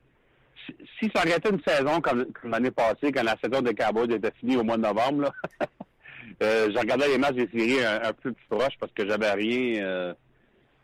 [0.66, 4.32] Si, si ça été une saison comme, l'année passée, quand la saison des Cowboys était
[4.40, 5.32] finie au mois de novembre, là,
[6.44, 9.32] euh, je regardais les matchs des séries un, un peu plus proche parce que j'avais
[9.32, 9.84] rien.
[9.84, 10.14] euh,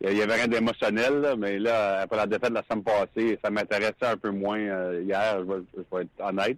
[0.02, 3.50] il y avait rien d'émotionnel, mais là, après la défaite de la semaine passée, ça
[3.50, 6.58] m'intéressait un peu moins hier, je je vais être honnête.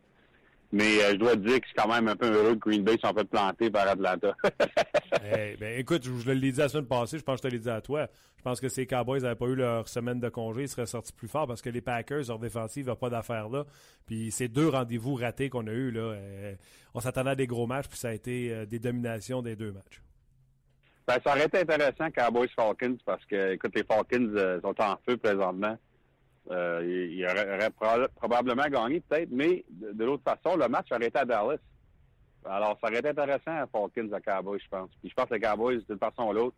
[0.71, 2.69] Mais euh, je dois te dire que je suis quand même un peu heureux que
[2.69, 4.35] Green Bay soit fait planter par Atlanta.
[5.23, 7.53] Eh, ben, écoute, je, je l'ai dit la semaine passée, je pense que je te
[7.53, 8.07] l'ai dit à toi.
[8.37, 10.87] Je pense que si les Cowboys n'avaient pas eu leur semaine de congé, ils seraient
[10.87, 13.65] sortis plus fort parce que les Packers, leur défensive, n'ont pas d'affaires là.
[14.07, 16.55] Puis ces deux rendez-vous ratés qu'on a eus, là, euh,
[16.95, 19.71] on s'attendait à des gros matchs, puis ça a été euh, des dominations des deux
[19.71, 20.01] matchs.
[21.07, 25.17] Ben, ça aurait été intéressant Cowboys Falcons parce que, écoute, les Falcons sont en feu
[25.17, 25.77] présentement.
[26.49, 31.25] Euh, auraient proba- probablement gagné, peut-être, mais de, l'autre façon, le match aurait été à
[31.25, 31.59] Dallas.
[32.43, 34.89] Alors, ça aurait été intéressant à Falcons à Cowboys, je pense.
[34.99, 36.55] Puis je pense que les Cowboys, d'une façon ou l'autre,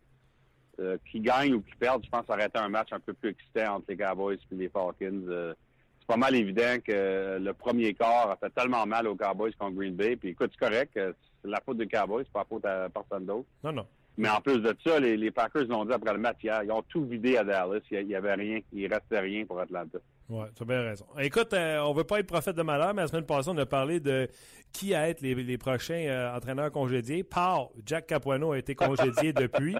[0.80, 3.00] euh, qui gagnent ou qui perdent, je pense que ça aurait été un match un
[3.00, 4.94] peu plus excitant entre les Cowboys et les Falcons.
[5.28, 5.54] Euh,
[6.00, 9.76] c'est pas mal évident que le premier quart a fait tellement mal aux Cowboys contre
[9.76, 10.16] Green Bay.
[10.16, 13.26] Puis écoute, c'est correct, c'est la faute des Cowboys, c'est pas la faute à personne
[13.26, 13.46] d'autre.
[13.62, 13.86] Non, non.
[14.16, 16.62] Mais en plus de ça, les, les Packers l'ont dit après le match hier.
[16.62, 17.80] Ils ont tout vidé à Dallas.
[17.90, 18.60] Il n'y avait rien.
[18.72, 19.98] Il restait rien pour Atlanta.
[20.28, 21.04] Ouais, tu as bien raison.
[21.18, 23.66] Écoute, euh, on veut pas être prophète de malheur, mais la semaine passée, on a
[23.66, 24.28] parlé de
[24.72, 27.24] qui à être les, les prochains euh, entraîneurs congédiés.
[27.24, 29.76] Par Jack Capuano a été congédié depuis.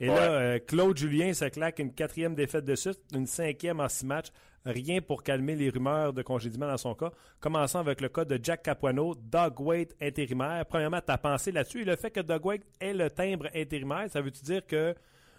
[0.00, 3.88] Et là, euh, Claude Julien se claque une quatrième défaite de suite, une cinquième en
[3.88, 4.32] six matchs.
[4.64, 7.10] Rien pour calmer les rumeurs de congédiement dans son cas.
[7.40, 10.64] Commençons avec le cas de Jack Capuano, Doug Waite intérimaire.
[10.66, 11.82] Premièrement, ta pensée là-dessus.
[11.82, 14.94] Et le fait que Doug Waite ait le timbre intérimaire, ça veut-tu dire que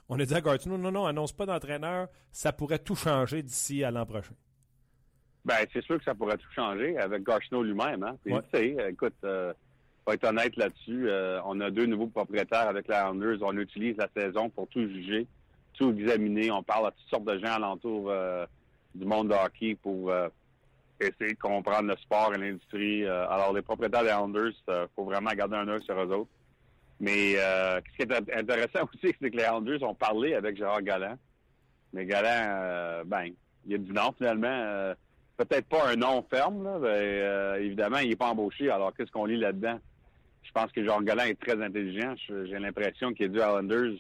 [0.10, 3.86] on a dit à Gartino, non, non, annonce pas d'entraîneur, ça pourrait tout changer d'ici
[3.86, 4.34] à l'an prochain?
[5.46, 8.04] Ben, c'est sûr que ça pourrait tout changer avec Garchino lui-même.
[8.04, 8.18] Hein?
[8.24, 8.90] Puis, Ouais.
[8.90, 9.54] écoute, euh,
[10.06, 11.10] faut être honnête là-dessus.
[11.10, 13.38] euh, on a deux nouveaux propriétaires avec les Islanders.
[13.42, 15.26] On utilise la saison pour tout juger,
[15.74, 16.52] tout examiner.
[16.52, 18.46] On parle à toutes sortes de gens alentour euh,
[18.96, 20.30] du monde de hockey pour euh,
[21.00, 23.04] essayer de comprendre le sport et l'industrie.
[23.06, 26.30] Euh, alors, les propriétaires des Islanders, il faut vraiment garder un œil sur eux autres.
[27.00, 30.56] Mais euh, ce qui est int- intéressant aussi, c'est que les Islanders ont parlé avec
[30.58, 31.18] Gérard Galland.
[31.92, 32.30] Mais Galland,
[32.62, 33.32] euh, ben,
[33.68, 34.48] il a dit non finalement.
[34.50, 34.94] Euh,
[35.36, 38.70] Peut-être pas un nom ferme, là, mais euh, évidemment, il n'est pas embauché.
[38.70, 39.80] Alors, qu'est-ce qu'on lit là-dedans?
[40.44, 42.14] Je pense que Gérard Galland est très intelligent.
[42.28, 43.94] J'ai l'impression qu'il est du Islanders.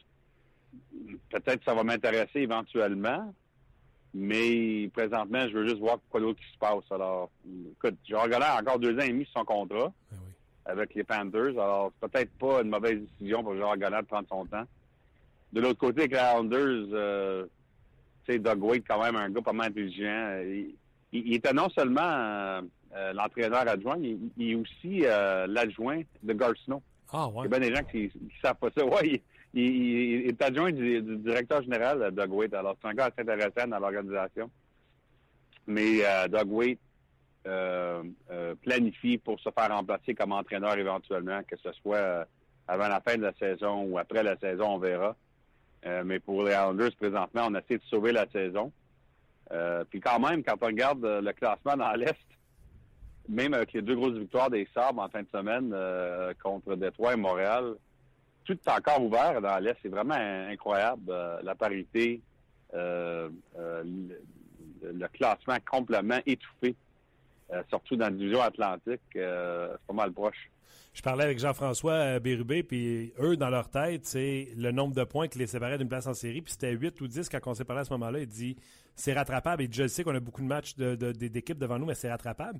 [1.32, 3.34] Peut-être que ça va m'intéresser éventuellement.
[4.16, 6.84] Mais présentement, je veux juste voir quoi d'autre qui se passe.
[6.92, 7.30] Alors,
[7.72, 10.32] écoute, Gérard a encore deux ans et demi sur son contrat Ben oui.
[10.66, 11.50] avec les Panthers.
[11.60, 14.66] Alors, c'est peut-être pas une mauvaise décision pour Gérard de prendre son temps.
[15.52, 17.46] De l'autre côté, avec les Islanders, euh,
[18.26, 20.40] tu sais, Doug Waite, quand même, un gars pas mal intelligent.
[20.44, 20.76] Il,
[21.12, 22.62] il- il était non seulement euh,
[22.96, 26.82] euh, l'entraîneur adjoint, il, il est aussi euh, l'adjoint de Garcino.
[27.12, 27.44] Ah, Il ouais.
[27.44, 28.84] y a bien des gens qui ne savent pas ça.
[28.86, 29.22] Ouais,
[29.54, 32.54] il, est adjoint du, directeur général, Doug Waite.
[32.54, 34.50] Alors, c'est un gars assez intéressant dans l'organisation.
[35.68, 36.80] Mais euh, Doug Waite
[37.46, 42.26] euh, euh, planifie pour se faire remplacer comme entraîneur éventuellement, que ce soit
[42.68, 45.16] avant la fin de la saison ou après la saison, on verra.
[46.06, 48.72] Mais pour les Islanders, présentement, on essaie de sauver la saison.
[49.90, 52.16] Puis quand même, quand on regarde le classement dans l'Est,
[53.28, 55.76] même avec les deux grosses victoires des Sabres en fin de semaine
[56.42, 57.76] contre Détroit et Montréal,
[58.46, 59.78] tout est encore ouvert dans l'Est.
[59.82, 61.04] C'est vraiment in- incroyable.
[61.10, 62.22] euh, la parité,
[62.74, 63.84] euh, euh,
[64.82, 66.76] le, classement complètement étouffé,
[67.70, 69.02] surtout dans la division atlantique.
[69.14, 69.22] c'est
[69.88, 70.50] pas mal proche.
[70.94, 75.28] Je parlais avec Jean-François Bérubé, puis eux, dans leur tête, c'est le nombre de points
[75.28, 77.66] qui les séparait d'une place en série, puis c'était 8 ou 10 quand on s'est
[77.66, 78.20] parlé à ce moment-là.
[78.20, 78.56] Il dit
[78.96, 79.64] c'est rattrapable.
[79.64, 82.60] Et je sais qu'on a beaucoup de matchs d'équipes devant nous, mais c'est rattrapable.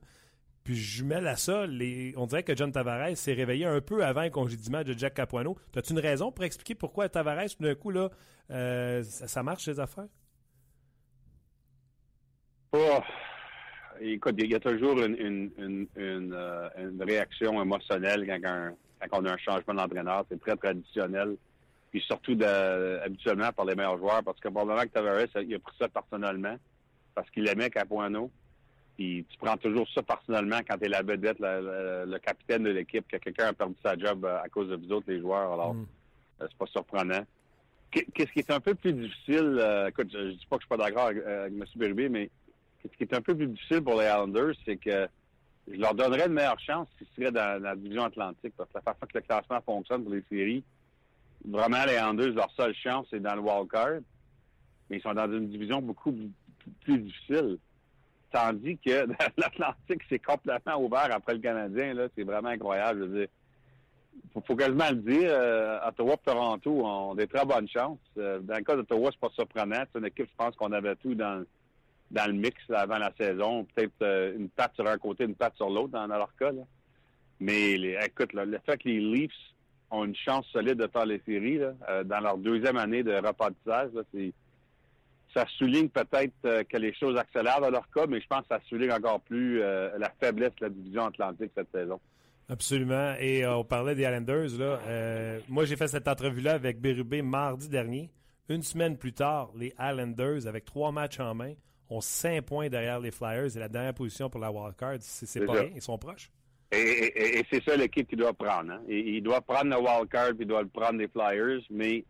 [0.64, 4.04] Puis je jumelle à ça, les, on dirait que John Tavares s'est réveillé un peu
[4.04, 5.58] avant le congédiement de Jack Capuano.
[5.76, 8.10] As-tu une raison pour expliquer pourquoi Tavares, tout d'un coup, là,
[8.50, 10.08] euh, ça, marche, ces affaires?
[12.72, 13.00] Oh,
[14.00, 16.70] écoute, il y a toujours une, une, une, euh,
[17.02, 18.76] réaction émotionnelle quand,
[19.10, 20.26] quand on a un changement d'entraîneur.
[20.30, 21.36] C'est très traditionnel.
[21.92, 22.38] Puis surtout
[23.04, 26.56] habituellement par les meilleurs joueurs, parce que probablement que Tavares, il a pris ça personnellement,
[27.14, 28.32] parce qu'il aimait Capuano.
[28.98, 32.64] Puis tu prends toujours ça personnellement quand tu es la vedette, la- la- le capitaine
[32.64, 35.20] de l'équipe, que quelqu'un a perdu sa job euh, à cause de vous autres, les
[35.20, 35.54] joueurs.
[35.54, 35.88] Alors, Mm.
[36.40, 37.26] c'est pas surprenant.
[37.90, 40.64] Qu'est- Qu'est-ce qui est un peu plus difficile, euh, écoute, je, je dis pas que
[40.64, 41.64] je suis pas d'accord avec, avec M.
[41.76, 42.30] Berube, mais
[42.84, 45.08] ce qui est un peu plus difficile pour les Islanders, c'est que
[45.72, 48.54] je leur donnerais une meilleure chance s'ils seraient dans, la division atlantique.
[48.58, 50.64] Parce que la façon que le classement fonctionne pour les séries,
[51.46, 54.02] vraiment, les Anders, leur seule chance, c'est dans le wild card.
[54.90, 56.14] Mais ils sont dans une division beaucoup
[56.82, 57.58] plus difficile.
[58.34, 59.08] Tandis que
[59.38, 61.94] l'Atlantique, c'est complètement ouvert après le Canadien.
[61.94, 63.02] Là, c'est vraiment incroyable.
[63.02, 63.28] Je veux dire,
[64.46, 65.30] faut, quasiment le dire.
[65.32, 68.00] Euh, Ottawa et Toronto ont des très bonnes chances.
[68.18, 69.84] Euh, dans le cas d'Ottawa, c'est pas surprenant.
[69.92, 71.46] C'est une équipe, je pense qu'on avait tout dans,
[72.10, 73.68] dans le mix avant la saison.
[73.76, 76.52] Peut-être euh, une patte sur un côté, une patte sur l'autre dans, leur cas.
[77.40, 79.32] Mais écoute, le fait que les Leafs
[79.92, 81.60] ont une chance solide de faire les séries
[82.06, 84.34] dans leur deuxième année de repartissage, c'est
[85.34, 88.48] ça souligne peut-être euh, que les choses accélèrent dans leur cas, mais je pense que
[88.50, 92.00] ça souligne encore plus euh, la faiblesse de la division atlantique cette saison.
[92.50, 93.16] Absolument.
[93.20, 94.58] Et euh, on parlait des Islanders.
[94.60, 95.40] Là.
[95.50, 98.10] moi, j'ai fait cette entrevue-là avec Bérubé mardi dernier.
[98.50, 101.54] Une semaine plus tard, les Islanders, avec trois matchs en main,
[101.90, 104.98] ont cinq points derrière les Flyers et la dernière position pour la wildcard.
[105.00, 105.70] C'est pas rien.
[105.74, 106.30] Ils sont proches.
[106.72, 108.74] Et, c'est ça l'équipe qui doit prendre.
[108.74, 108.82] Hein.
[108.90, 112.04] il doit prendre le wildcard puis il doit le prendre les Flyers, mais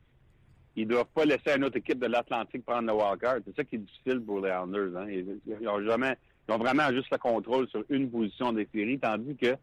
[0.76, 3.38] ils doivent pas laisser une autre équipe de l'Atlantique prendre le wildcard.
[3.46, 4.98] C'est ça qui est difficile pour les Islanders.
[4.98, 5.08] Hein.
[5.10, 6.18] Ils, ont jamais,
[6.48, 9.56] ils ont vraiment juste le contrôle sur une position des séries, tandis que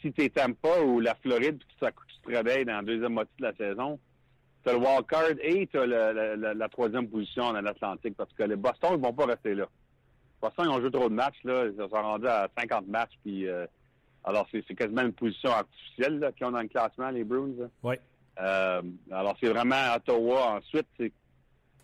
[0.00, 3.32] si tu pas ou la Floride, puis tu, tu te réveilles dans la deuxième moitié
[3.38, 3.98] de la saison,
[4.64, 8.56] tu as le wildcard et tu as la, troisième position dans l'Atlantique, parce que les
[8.56, 9.66] Boston, ils vont pas rester là.
[10.40, 11.66] Boston, ils ont joué trop de matchs, là.
[11.66, 13.66] Ils sont rendus à 50 matchs, puis euh,
[14.24, 17.68] alors c'est quasiment une position artificielle qu'ils ont dans le classement, les Bruins.
[17.82, 17.96] Oui.
[18.40, 20.58] Euh, alors, c'est vraiment Ottawa.
[20.58, 21.12] Ensuite, c'est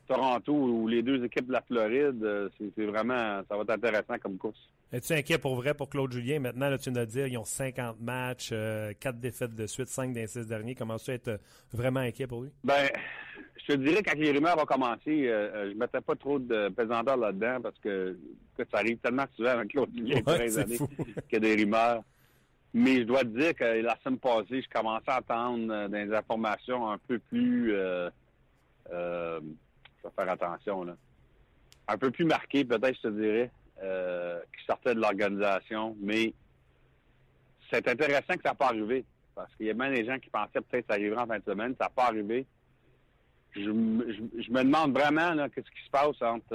[0.06, 2.22] Toronto ou les deux équipes de la Floride.
[2.22, 4.58] Euh, c'est vraiment, ça va être intéressant comme course.
[4.90, 6.40] Es-tu inquiet pour vrai pour Claude Julien?
[6.40, 9.88] Maintenant, là, tu viens de dire, ils ont 50 matchs, 4 euh, défaites de suite,
[9.88, 10.74] 5 des 6 derniers.
[10.74, 11.40] Commences-tu à être
[11.72, 12.50] vraiment inquiet pour lui?
[12.64, 12.88] Ben,
[13.56, 17.18] je te dirais, quand les rumeurs vont commencer, je ne mettais pas trop de pesanteur
[17.18, 18.16] là-dedans parce que,
[18.56, 22.02] ça arrive tellement souvent avec Claude Julien ouais, qu'il y a des rumeurs.
[22.74, 26.12] Mais je dois te dire que la semaine passée, je commençais à entendre euh, des
[26.14, 27.72] informations un peu plus...
[27.74, 28.10] Euh,
[28.92, 29.40] euh,
[29.98, 30.94] je vais faire attention, là.
[31.88, 33.50] Un peu plus marquées, peut-être, je te dirais,
[33.82, 35.96] euh, qui sortaient de l'organisation.
[36.00, 36.34] Mais
[37.72, 39.04] c'est intéressant que ça n'a pas arrivé.
[39.34, 41.38] Parce qu'il y a même des gens qui pensaient peut-être que ça arriverait en fin
[41.38, 41.74] de semaine.
[41.78, 42.44] Ça n'a pas arrivé.
[43.52, 46.54] Je, me demande vraiment qu'est-ce qui se passe entre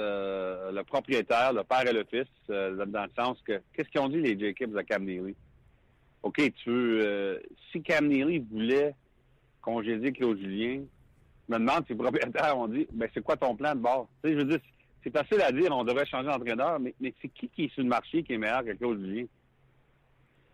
[0.72, 4.20] le propriétaire, le père et le fils, dans le sens que qu'est-ce qu'ils ont dit
[4.20, 5.34] les Jacobs de Cam Neely?
[6.24, 7.00] OK, tu veux.
[7.06, 7.38] Euh,
[7.70, 8.94] si Cam Neely voulait
[9.60, 10.82] congédier Claude Julien,
[11.46, 14.08] je me demande si les propriétaires ont dit ben c'est quoi ton plan de bord?
[14.22, 14.60] Tu sais, je veux dire,
[15.02, 17.82] c'est facile à dire, on devrait changer d'entraîneur, mais, mais c'est qui qui est sur
[17.82, 19.26] le marché qui est meilleur que Claude Julien?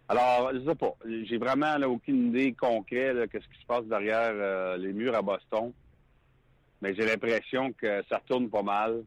[0.08, 0.92] Alors, je sais pas.
[1.06, 5.22] J'ai vraiment aucune idée concrète de ce qui se passe derrière euh, les murs à
[5.22, 5.72] Boston.
[6.82, 9.04] Mais j'ai l'impression que ça tourne pas mal.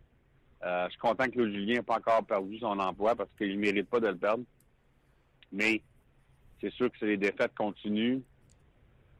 [0.64, 3.54] Euh, je suis content que Claude Julien n'ait pas encore perdu son emploi parce qu'il
[3.54, 4.46] ne mérite pas de le perdre.
[5.52, 5.82] Mais
[6.64, 8.22] c'est sûr que c'est les défaites continuent.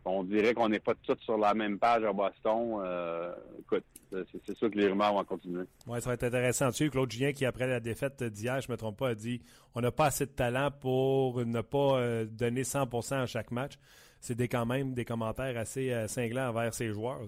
[0.06, 2.82] On dirait qu'on n'est pas tous sur la même page à Boston.
[2.84, 5.64] Euh, écoute, c'est sûr que les rumeurs vont continuer.
[5.88, 6.90] Oui, ça va être intéressant dessus.
[6.90, 9.42] Claude Julien, qui après la défaite d'hier, je ne me trompe pas, a dit
[9.76, 13.74] on n'a pas assez de talent pour ne pas euh, donner 100% à chaque match.
[14.20, 17.22] C'est quand même des commentaires assez euh, cinglants envers ses joueurs.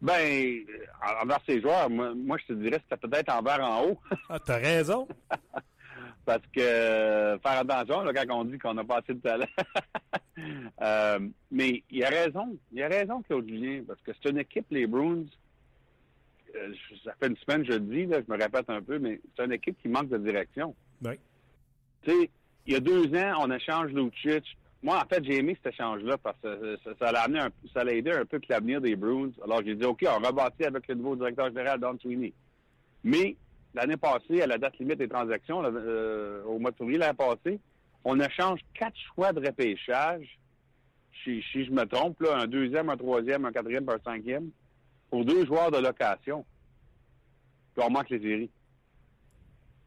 [0.00, 0.64] Ben,
[1.22, 4.00] envers ses joueurs, moi, je te dirais que c'était peut-être envers en haut.
[4.28, 5.06] ah, t'as raison.
[6.24, 9.46] Parce que euh, faire attention là, quand on dit qu'on n'a pas assez de talent.
[10.80, 11.20] Euh,
[11.50, 12.56] mais il a raison.
[12.72, 15.26] Il a raison, Claude Julien, parce que c'est une équipe, les Bruins.
[16.56, 16.72] Euh,
[17.04, 19.44] ça fait une semaine, je le dis, là, je me répète un peu, mais c'est
[19.44, 20.74] une équipe qui manque de direction.
[21.04, 21.12] Oui.
[22.02, 22.30] Tu sais,
[22.66, 24.56] il y a deux ans, on échange Lucic.
[24.82, 27.86] Moi, en fait, j'ai aimé cet échange-là parce que ça, ça, amené un, ça a
[27.86, 29.30] aidé un peu l'avenir des Bruins.
[29.44, 32.32] Alors, j'ai dit, OK, on rebâtit avec le nouveau directeur général, Don Sweeney.
[33.04, 33.36] Mais
[33.74, 37.60] l'année passée, à la date limite des transactions, euh, au mois de février l'année passée,
[38.04, 40.38] on échange quatre choix de repêchage,
[41.24, 44.50] si, je me trompe, là, un deuxième, un troisième, un quatrième, un cinquième,
[45.08, 46.44] pour deux joueurs de location.
[47.74, 48.50] Puis on manque les séries.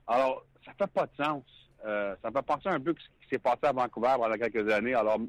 [0.08, 1.44] Alors, ça fait pas de sens.
[1.86, 4.94] Euh, ça fait penser un peu ce qui s'est passé à Vancouver pendant quelques années.
[4.94, 5.20] Alors,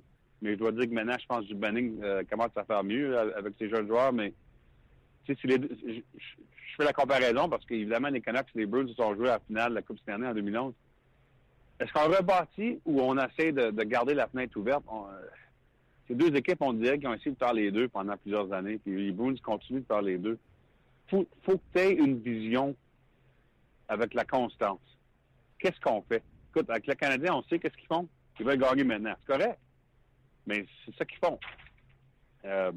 [0.42, 2.84] mais je dois dire que maintenant, je pense que du Benning euh, commence à faire
[2.84, 4.32] mieux avec ces jeunes joueurs, mais
[5.34, 9.28] si les je, fais la comparaison parce qu'évidemment, les Canucks et les Bruins sont joués
[9.28, 10.74] à la finale de la Coupe Stanley en 2011.
[11.80, 14.84] Est-ce qu'on rebâtit ou on essaie de, garder la fenêtre ouverte?
[14.90, 15.26] Euh,
[16.08, 18.78] ces deux équipes, on dirait qu'ils ont essayé de faire les deux pendant plusieurs années.
[18.78, 20.38] Puis les Bruins continuent de faire les deux.
[21.08, 22.74] Faut, faut que tu aies une vision
[23.88, 24.80] avec la constance.
[25.58, 26.22] Qu'est-ce qu'on fait?
[26.50, 28.08] Écoute, avec le Canadien, on sait qu'est-ce qu'ils font.
[28.38, 29.14] Ils veulent gagner maintenant.
[29.20, 29.58] C'est correct.
[30.46, 31.38] Mais c'est ça qu'ils font.
[32.44, 32.72] Euh,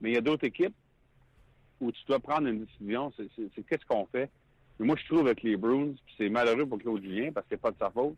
[0.00, 0.74] mais il y a d'autres équipes
[1.80, 4.30] où tu dois prendre une décision, c'est qu'est-ce qu'on fait?
[4.80, 7.70] moi, je trouve avec les Bruins, c'est malheureux pour Claude Julien parce que c'est pas
[7.70, 8.16] de sa faute.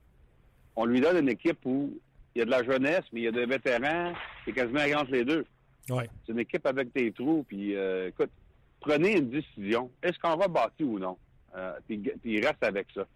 [0.75, 1.93] on lui donne une équipe où
[2.35, 4.13] il y a de la jeunesse, mais il y a des vétérans,
[4.45, 5.45] c'est quasiment entre les deux.
[5.91, 6.09] Ouais.
[6.25, 8.31] C'est une équipe avec des trous, puis euh, écoute,
[8.81, 9.91] prenez une décision.
[10.03, 11.17] Est-ce qu'on va bâtir ou non?
[11.57, 13.07] Euh, puis, puis reste avec ça.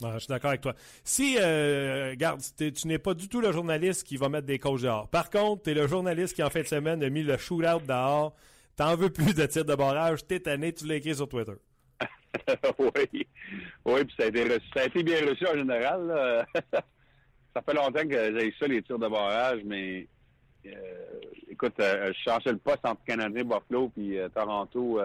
[0.00, 0.74] Je suis d'accord avec toi.
[1.02, 4.82] Si, euh, regarde, tu n'es pas du tout le journaliste qui va mettre des coachs
[4.82, 5.08] dehors.
[5.08, 7.84] Par contre, tu es le journaliste qui, en fin de semaine, a mis le shootout
[7.86, 8.34] dehors.
[8.78, 10.24] T'en veux plus de tirs de barrage.
[10.24, 11.54] T'es tanné, tu l'as sur Twitter.
[12.78, 13.26] oui.
[13.84, 16.46] Oui, puis ça a été reçu- ça a été bien reçu en général.
[16.72, 20.06] ça fait longtemps que j'ai eu ça, les tirs de barrage, mais
[20.64, 20.70] euh,
[21.50, 25.00] écoute, euh, je changeais le poste entre Canadien, Buffalo, puis euh, Toronto,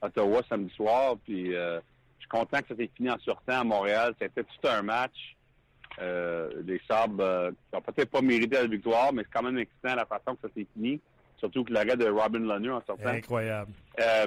[0.00, 1.80] Ottawa samedi soir, puis je
[2.20, 4.14] suis content que ça s'est fini en sortant à Montréal.
[4.18, 5.36] C'était tout un match.
[6.00, 10.34] Les Sabres n'ont peut-être pas mérité la victoire, mais c'est quand même excitant la façon
[10.34, 10.98] que ça s'est fini.
[11.40, 13.08] Surtout que l'arrêt de Robin Lanu en sortant.
[13.08, 13.72] Incroyable.
[13.98, 14.26] Euh,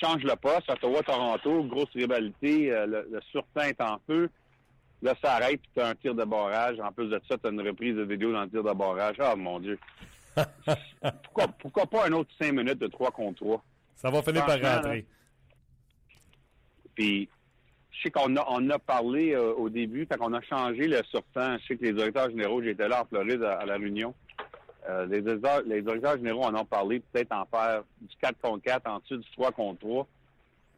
[0.00, 4.30] change le poste, Ottawa-Toronto, grosse rivalité, euh, le, le surtemps est en feu.
[5.02, 6.78] Là, ça arrête, puis tu as un tir de barrage.
[6.80, 9.16] En plus de ça, tu as une reprise de vidéo dans le tir de barrage.
[9.18, 9.78] Ah, mon Dieu.
[11.24, 13.64] pourquoi, pourquoi pas un autre cinq minutes de 3 contre 3?
[13.96, 15.06] Ça va finir par rentrer.
[16.94, 17.28] Puis,
[17.90, 21.02] je sais qu'on a, on a parlé euh, au début, quand on a changé le
[21.04, 21.56] surtemps.
[21.58, 24.14] Je sais que les directeurs généraux, j'étais là en Floride à, à la réunion.
[24.90, 25.22] Euh, les,
[25.82, 29.30] directeurs, généraux en ont parlé, peut-être en faire du 4 contre 4 en dessous du
[29.32, 30.06] 3 contre 3.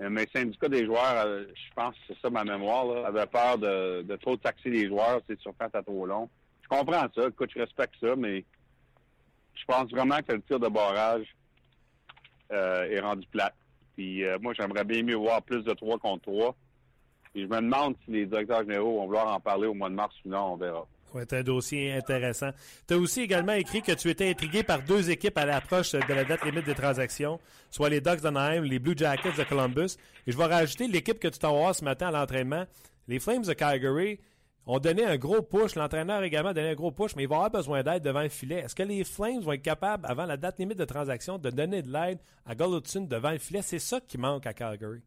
[0.00, 3.26] Euh, mais le syndicat des joueurs, euh, je pense que c'est ça ma mémoire, avait
[3.26, 6.28] peur de, trop taxer les joueurs, c'est sur quand trop long.
[6.62, 8.44] Je comprends ça, écoute, je respecte ça, mais
[9.54, 11.26] je pense vraiment que le tir de barrage
[12.50, 13.54] est rendu plate.
[13.96, 16.54] Puis moi, j'aimerais bien mieux voir plus de 3 contre 3.
[17.32, 19.94] Puis je me demande si les directeurs généraux vont vouloir en parler au mois de
[19.94, 20.86] mars ou non, on verra.
[21.18, 22.50] C'est un dossier intéressant.
[22.86, 26.14] Tu as aussi également écrit que tu étais intrigué par deux équipes à l'approche de
[26.14, 27.40] la date limite des transactions,
[27.70, 29.96] soit les Ducks d'Anaheim, les Blue Jackets de Columbus.
[30.26, 32.64] Et je vais rajouter l'équipe que tu t'en ce matin à l'entraînement.
[33.08, 34.20] Les Flames de Calgary
[34.66, 35.74] ont donné un gros push.
[35.74, 38.28] L'entraîneur a également donné un gros push, mais il va avoir besoin d'aide devant le
[38.28, 38.60] filet.
[38.60, 41.82] Est-ce que les Flames vont être capables, avant la date limite de transaction, de donner
[41.82, 43.62] de l'aide à Golovkin devant le filet?
[43.62, 45.02] C'est ça qui manque à Calgary.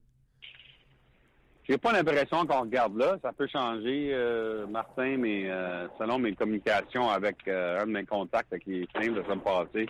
[1.68, 3.18] J'ai pas l'impression qu'on regarde là.
[3.24, 8.06] Ça peut changer, euh, Martin, mais euh, selon mes communications avec euh, un de mes
[8.06, 9.88] contacts avec les Flames de semaine passée,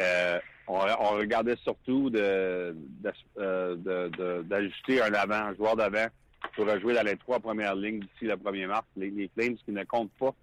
[0.00, 2.72] euh, on, on regardait surtout euh,
[3.36, 6.06] de- d'ajouter un avant, un joueur d'avant
[6.54, 8.86] pour jouer dans les trois premières lignes d'ici le 1er mars.
[8.96, 10.34] Les, les Flames qui ne comptent pas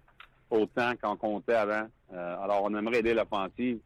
[0.50, 1.88] autant qu'on comptait avant.
[2.12, 3.78] Euh, alors, on aimerait aider l'offensive.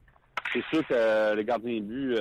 [0.52, 2.14] C'est sûr que le gardien de but,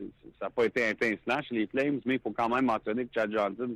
[0.00, 0.04] euh,
[0.38, 3.14] ça n'a pas été intensément chez les Flames, mais il faut quand même mentionner que
[3.14, 3.74] Chad Johnson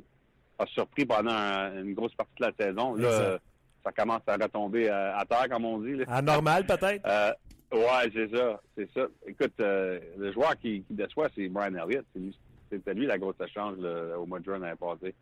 [0.59, 2.95] a surpris pendant un- une grosse partie de la saison.
[2.95, 3.37] Là, euh,
[3.83, 5.95] ça commence à retomber à, à terre, comme on dit.
[5.95, 6.05] là.
[6.07, 7.05] Anormal, peut-être?
[7.07, 7.31] Euh,
[7.73, 9.07] ouais, c'est ça, c'est ça.
[9.25, 12.05] Écoute, euh, le joueur qui, qui déçoit, c'est Brian Elliott.
[12.13, 12.37] C'est lui-
[12.71, 15.13] C'était lui la grosse échange là, au mois de juin l'année passée.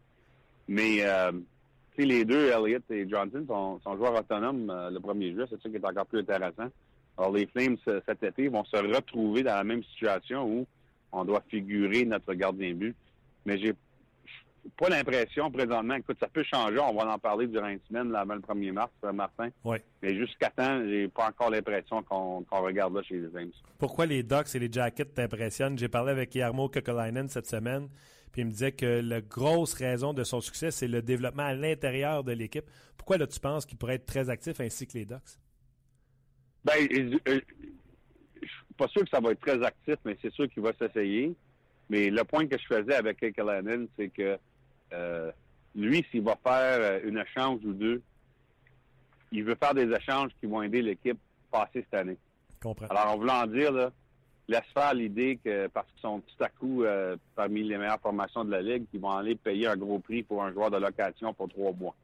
[0.67, 1.31] Mais euh,
[1.97, 5.45] les deux, Elliott et Johnson, sont, sont joueurs autonomes euh, le 1er juillet.
[5.49, 6.67] C'est ça qui est encore plus intéressant.
[7.19, 10.65] Alors, les Flames, ce- cet été, vont se retrouver dans la même situation où
[11.11, 12.95] on doit figurer notre gardien but.
[13.45, 13.73] Mais j'ai
[14.77, 18.19] pas l'impression présentement, écoute, ça peut changer, on va en parler durant une semaine, là,
[18.21, 19.49] avant le 1er mars, euh, Martin.
[19.65, 19.77] Oui.
[20.01, 23.51] Mais jusqu'à temps, j'ai pas encore l'impression qu'on qu'on regarde là chez les Flames.
[23.77, 25.77] Pourquoi les Ducks et les Jackets t'impressionnent?
[25.77, 27.89] J'ai parlé avec Yarmo Kokolainen cette semaine,
[28.31, 31.53] puis il me disait que la grosse raison de son succès, c'est le développement à
[31.53, 32.65] l'intérieur de l'équipe.
[32.97, 35.37] Pourquoi là, tu penses qu'il pourrait être très actif ainsi que les Ducks?
[36.63, 37.39] Ben, euh,
[38.41, 40.73] je suis pas sûr que ça va être très actif, mais c'est sûr qu'il va
[40.73, 41.33] s'essayer.
[41.89, 44.37] Mais le point que je faisais avec Kekalainen, c'est que
[44.93, 45.31] euh,
[45.75, 48.01] lui, s'il va faire euh, une échange ou deux,
[49.31, 51.19] il veut faire des échanges qui vont aider l'équipe
[51.51, 52.17] passer cette année.
[52.61, 52.87] Comprends.
[52.87, 53.91] Alors, en voulant dire, là,
[54.47, 58.43] laisse faire l'idée que parce qu'ils sont tout à coup euh, parmi les meilleures formations
[58.43, 61.33] de la Ligue, qu'ils vont aller payer un gros prix pour un joueur de location
[61.33, 61.95] pour trois mois.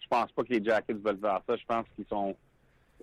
[0.00, 1.56] Je pense pas que les Jackets veulent faire ça.
[1.56, 2.34] Je pense qu'ils sont,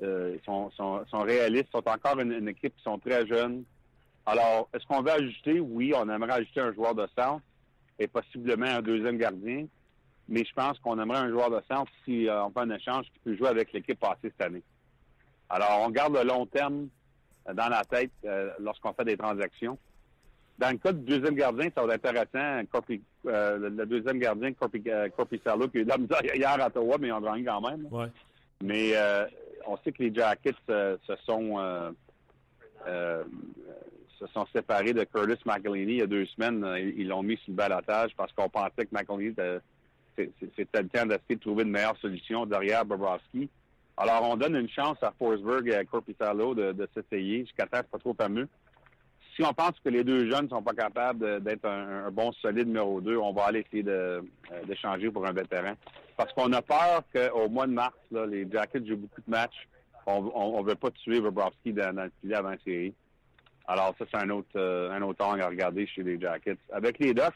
[0.04, 3.64] euh, sont, sont, sont réalistes, sont encore une, une équipe qui sont très jeunes.
[4.26, 5.60] Alors, est-ce qu'on veut ajouter?
[5.60, 7.44] Oui, on aimerait ajouter un joueur de centre
[8.00, 9.68] et possiblement un deuxième gardien.
[10.28, 13.06] Mais je pense qu'on aimerait un joueur de centre si euh, on fait un échange
[13.06, 14.64] qui peut jouer avec l'équipe passée cette année.
[15.50, 16.88] Alors, on garde le long terme
[17.48, 19.78] euh, dans la tête euh, lorsqu'on fait des transactions.
[20.58, 22.64] Dans le cas du deuxième gardien, ça va être intéressant.
[22.74, 26.50] Corpi- euh, le, deuxième gardien, Corpi, euh, Corpissalo, qui a eu de la misère hier
[26.50, 27.88] à Ottawa, mais ils ont gagné quand même.
[27.92, 28.08] Ouais.
[28.64, 29.26] Mais euh,
[29.68, 31.92] on sait que les Jackets euh, se sont euh,
[32.88, 33.24] euh,
[34.20, 36.66] se sont séparés de Curtis McElhinney il y a deux semaines.
[36.96, 39.36] Ils l'ont mis sur le balotage parce qu'on pensait que McElhinney
[40.16, 43.50] c'était le temps d'essayer de trouver une meilleure solution derrière Bobrovsky.
[43.98, 47.80] Alors, on donne une chance à Forsberg et à Corpissalo de, de s'essayer jusqu'à temps
[47.82, 48.48] c'est pas trop fameux.
[49.36, 53.02] si on pense que les deux jeunes sont pas capables d'être un, bon solide numéro
[53.02, 54.24] 2, on va aller essayer de,
[54.66, 55.74] d'échanger pour un vétéran.
[56.18, 59.68] Parce qu'on a peur qu'au mois de mars, là, les Jackets jouent beaucoup de matchs.
[60.06, 62.94] On ne veut pas tuer Bobrovski dans, dans le filet avant la série.
[63.68, 66.60] Alors ça, c'est un autre euh, un autre angle à regarder chez les Jackets.
[66.72, 67.34] Avec les Ducks,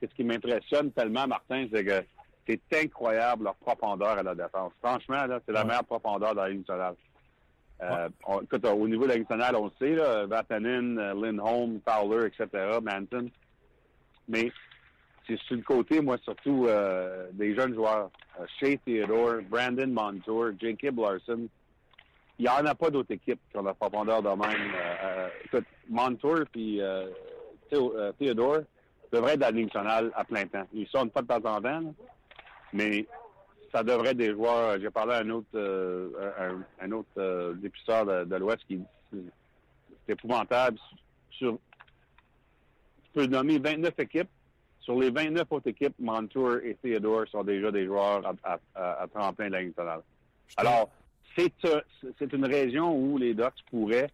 [0.00, 2.04] ce qui m'impressionne tellement, Martin, c'est que
[2.46, 4.72] c'est incroyable leur profondeur à la défense.
[4.82, 6.94] Franchement, là, c'est la meilleure profondeur dans la Ligue nationale.
[7.82, 8.08] Euh,
[8.42, 12.26] écoute, au niveau de la Ligue nationale, on le sait, là, Vatanen, euh, Lindholm, Fowler,
[12.26, 13.30] etc., Manton.
[14.28, 14.52] Mais
[15.26, 18.10] c'est sur le côté, moi, surtout euh, des jeunes joueurs.
[18.38, 21.48] Euh, Shea Theodore, Brandon Montour, Jacob Larson.
[22.38, 24.72] Il n'y en a pas d'autres équipes qui ont la profondeur de même.
[25.04, 26.80] Euh, écoute, Montour puis
[27.70, 28.60] Theodore
[29.12, 30.66] devraient être dans la nationale à plein temps.
[30.72, 31.94] Ils sont pas de temps en temps,
[32.72, 33.06] mais
[33.72, 34.80] ça devrait être des joueurs.
[34.80, 38.86] J'ai parlé à un autre, un, autre dépisteur de, l'Ouest qui dit
[40.06, 40.78] c'est épouvantable.
[41.30, 41.58] Sur,
[43.04, 44.28] tu peux nommer 29 équipes
[44.84, 49.42] sur les 29 autres équipes, Montour et Theodore sont déjà des joueurs à, à, de
[49.50, 50.00] la nationale.
[50.58, 50.90] Alors,
[51.38, 51.80] euh,
[52.18, 54.10] c'est une région où les Ducks pourraient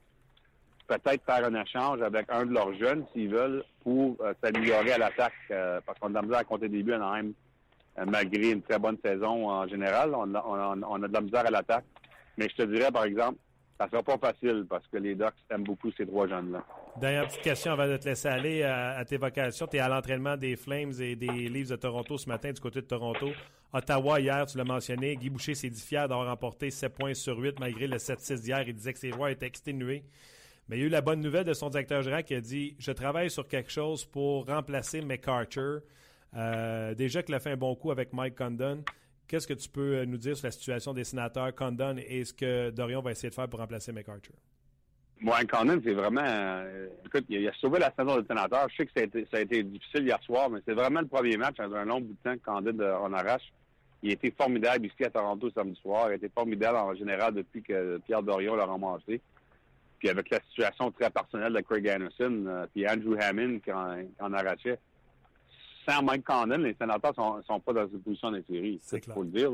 [0.87, 4.99] peut-être faire un échange avec un de leurs jeunes, s'ils veulent, pour euh, s'améliorer à
[4.99, 5.33] l'attaque.
[5.51, 7.33] Euh, parce qu'on a de la misère à compter des buts à Anaheim,
[8.07, 10.15] malgré une très bonne saison en général.
[10.15, 11.85] On on a de la misère à l'attaque.
[12.39, 13.39] Mais je te dirais, par exemple,
[13.81, 16.63] ça sera pas facile parce que les Ducks aiment beaucoup ces trois jeunes-là.
[17.01, 19.67] Dernière petite question avant de te laisser aller à, tes vocations.
[19.67, 22.83] Tu es à l'entraînement des Flames et des Leafs de Toronto ce matin du côté
[22.83, 23.31] de Toronto.
[23.73, 27.39] Ottawa, hier, tu l'as mentionné, Guy Boucher s'est dit fier d'avoir remporté 7 points sur
[27.39, 28.63] 8 malgré le 7-6 d'hier.
[28.67, 30.03] Il disait que ses joueurs étaient exténués.
[30.69, 32.77] Mais il y a eu la bonne nouvelle de son directeur général qui a dit
[32.79, 35.81] Je travaille sur quelque chose pour remplacer McArthur.
[36.37, 38.85] Euh, déjà qu'il a fait un bon coup avec Mike Condon.
[39.31, 42.35] Qu'est-ce que tu peux euh, nous dire sur la situation des sénateurs Condon et ce
[42.35, 44.35] que Dorion va essayer de faire pour remplacer McArthur?
[45.21, 46.25] Moi, Condon, c'est vraiment.
[46.25, 48.67] Euh, écoute, il a sauvé la saison des sénateurs.
[48.71, 51.61] Je sais que ça a, été, difficile hier soir, mais c'est vraiment le premier match
[51.61, 53.53] après un long bout de temps que Condon euh, en arrache.
[54.03, 56.09] Il a été formidable ici à Toronto samedi soir.
[56.09, 59.21] Il a été formidable en général depuis que Pierre Dorion l'a ramassé.
[60.01, 64.81] Puis avec la situation très personnelle de Craig Anderson, puis Andrew Hammond qui en arrachait
[65.89, 68.79] sans Mike Condon, les sénateurs sont, sont pas dans une position d'intérim.
[68.83, 69.51] C'est il faut le dire.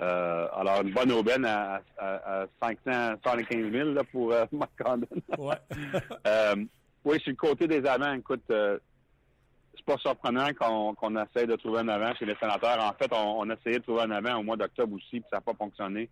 [0.00, 5.06] Euh, alors, une bonne aubaine à, à, à 575 000 là, pour euh, Mike Condon.
[5.38, 5.54] ouais.
[6.26, 6.56] euh,
[7.04, 11.80] oui, sur le côté des avants, écoute, c'est pas surprenant qu'on qu'on essaie de trouver
[11.80, 12.78] un avant chez les sénateurs.
[12.82, 15.24] En fait, on, on a essayé de trouver un avant au mois d'octobre aussi, puis
[15.28, 16.08] ça n'a pas fonctionné.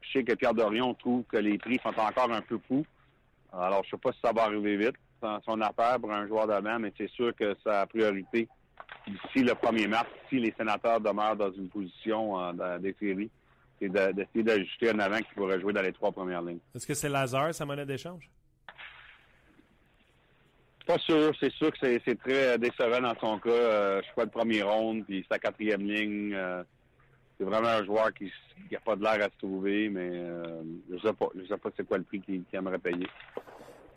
[0.00, 2.86] Je sais que Pierre Dorion trouve que les prix sont encore un peu fous.
[3.52, 4.96] Alors, je sais pas si ça va arriver vite
[5.44, 8.48] son affaire pour un joueur d'avant, mais c'est sûr que sa priorité
[9.06, 13.30] d'ici le 1er mars, si les sénateurs demeurent dans une position euh, des séries,
[13.80, 16.58] c'est d'essayer d'ajuster un avant qui pourrait jouer dans les trois premières lignes.
[16.74, 18.28] Est-ce que c'est Lazare, sa monnaie d'échange?
[20.86, 21.32] Pas sûr.
[21.38, 23.50] C'est sûr que c'est très décevant dans son cas.
[23.50, 26.34] Euh, je crois le premier round, puis sa quatrième ligne.
[26.34, 26.62] Euh,
[27.36, 28.32] c'est vraiment un joueur qui
[28.72, 30.10] n'a pas de l'air à se trouver, mais
[30.90, 31.28] je ne sais pas.
[31.36, 33.06] Je sais pas c'est quoi le prix qu'il aimerait payer.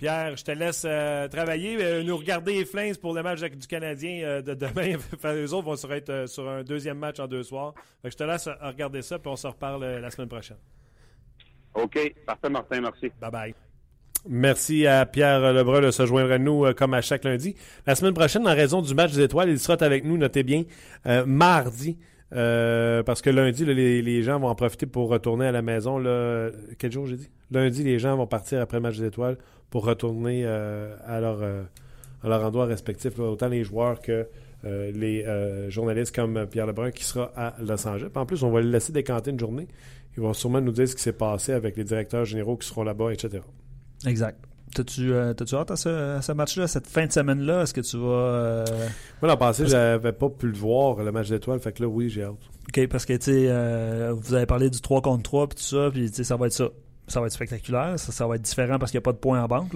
[0.01, 3.67] Pierre, je te laisse euh, travailler, euh, nous regarder les Flames pour le match du
[3.67, 4.97] Canadien euh, de demain.
[5.35, 7.75] les autres vont être sur un deuxième match en deux soirs.
[8.03, 10.57] je te laisse regarder ça, puis on se reparle la semaine prochaine.
[11.75, 12.15] OK.
[12.25, 12.81] Parfait, Martin.
[12.81, 13.11] Merci.
[13.21, 13.53] Bye-bye.
[14.27, 17.55] Merci à Pierre Lebrun de se joindre à nous comme à chaque lundi.
[17.85, 20.63] La semaine prochaine, en raison du match des étoiles, il sera avec nous, notez bien,
[21.27, 21.99] mardi.
[22.31, 25.99] parce que lundi, les, gens vont en profiter pour retourner à la maison.
[25.99, 26.49] Là,
[26.79, 27.29] quel jour j'ai dit?
[27.51, 29.37] Lundi, les gens vont partir après le match des étoiles
[29.72, 31.63] pour retourner euh, à, leur, euh,
[32.24, 34.28] à leur endroit respectif, autant les joueurs que
[34.63, 38.09] euh, les journalistes comme Pierre Lebrun qui sera à Los Angeles.
[38.13, 39.67] en plus, on va le laisser décanter une journée.
[40.15, 42.84] Ils vont sûrement nous dire ce qui s'est passé avec les directeurs généraux qui seront
[42.84, 43.41] là-bas, etc.
[44.05, 44.38] Exact.
[44.76, 47.63] T'as-tu hâte à ce, match-là, cette fin de semaine-là?
[47.63, 48.65] Est-ce que tu vas.
[49.22, 51.59] Moi, l'an passé, j'avais pas pu le voir, le match d'étoiles.
[51.59, 52.36] Fait que là, oui, j'ai hâte.
[52.67, 55.89] OK, parce que, tu sais, vous avez parlé du 3 contre 3 puis tout ça,
[55.91, 56.69] puis, tu sais, ça va être ça
[57.07, 57.97] ça va être spectaculaire.
[57.97, 59.75] Ça, va être différent parce qu'il n'y a pas de points en banque.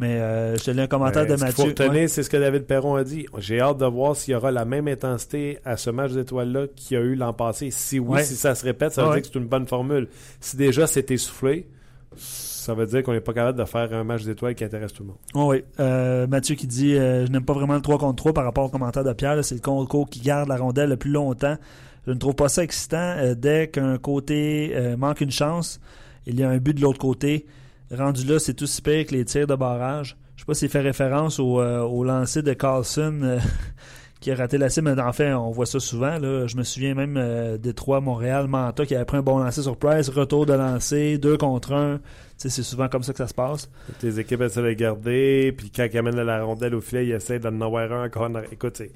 [0.00, 1.52] Mais euh, je te lis un commentaire de Mathieu.
[1.52, 3.26] Faut retenir, c'est ce que David Perron a dit.
[3.36, 6.96] J'ai hâte de voir s'il y aura la même intensité à ce match d'étoiles-là qu'il
[6.96, 7.70] y a eu l'an passé.
[7.70, 10.08] Si oui, si ça se répète, ça veut dire que c'est une bonne formule.
[10.40, 11.68] Si déjà c'est essoufflé,
[12.16, 15.02] ça veut dire qu'on n'est pas capable de faire un match d'étoiles qui intéresse tout
[15.02, 15.48] le monde.
[15.50, 15.64] oui.
[15.80, 18.64] Euh, Mathieu qui dit euh, Je n'aime pas vraiment le 3 contre 3 par rapport
[18.64, 19.44] au commentaire de Pierre.
[19.44, 21.58] C'est le concours qui garde la rondelle le plus longtemps.
[22.06, 23.34] Je ne trouve pas ça excitant.
[23.36, 25.78] dès qu'un côté manque une chance,
[26.26, 27.46] il y a un but de l'autre côté.
[27.90, 30.16] Rendu là, c'est tout pire que les tirs de barrage.
[30.36, 33.38] Je sais pas s'il fait référence au, euh, lancer de Carlson euh,
[34.20, 34.98] qui a raté la cible.
[34.98, 36.18] En fait, on voit ça souvent.
[36.18, 36.46] Là.
[36.46, 39.76] Je me souviens même euh, Détroit, Montréal, Manta qui avait pris un bon lancer sur
[39.76, 41.98] Price, retour de lancer, deux contre un.
[41.98, 42.02] Tu
[42.38, 43.68] sais, c'est souvent comme ça que ça se passe.
[43.86, 47.12] Toutes les équipes essaient de garder, puis quand ils amènent la rondelle au filet, ils
[47.12, 48.30] essaient d'en avoir un encore.
[48.52, 48.92] Écoute, c'est,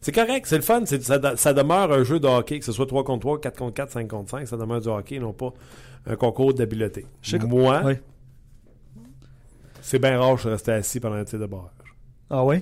[0.00, 0.86] c'est correct, c'est le fun.
[0.86, 3.74] ça, ça demeure un jeu de hockey, que ce soit 3 contre 3, 4 contre
[3.74, 4.48] 4, 5 contre 5.
[4.48, 5.52] Ça demeure du hockey, non pas
[6.06, 7.06] un concours d'habileté.
[7.46, 7.94] Moi, Oui.
[9.80, 11.70] c'est bien rare que je restais assis pendant un tir de barrage.
[12.30, 12.56] Ah oui?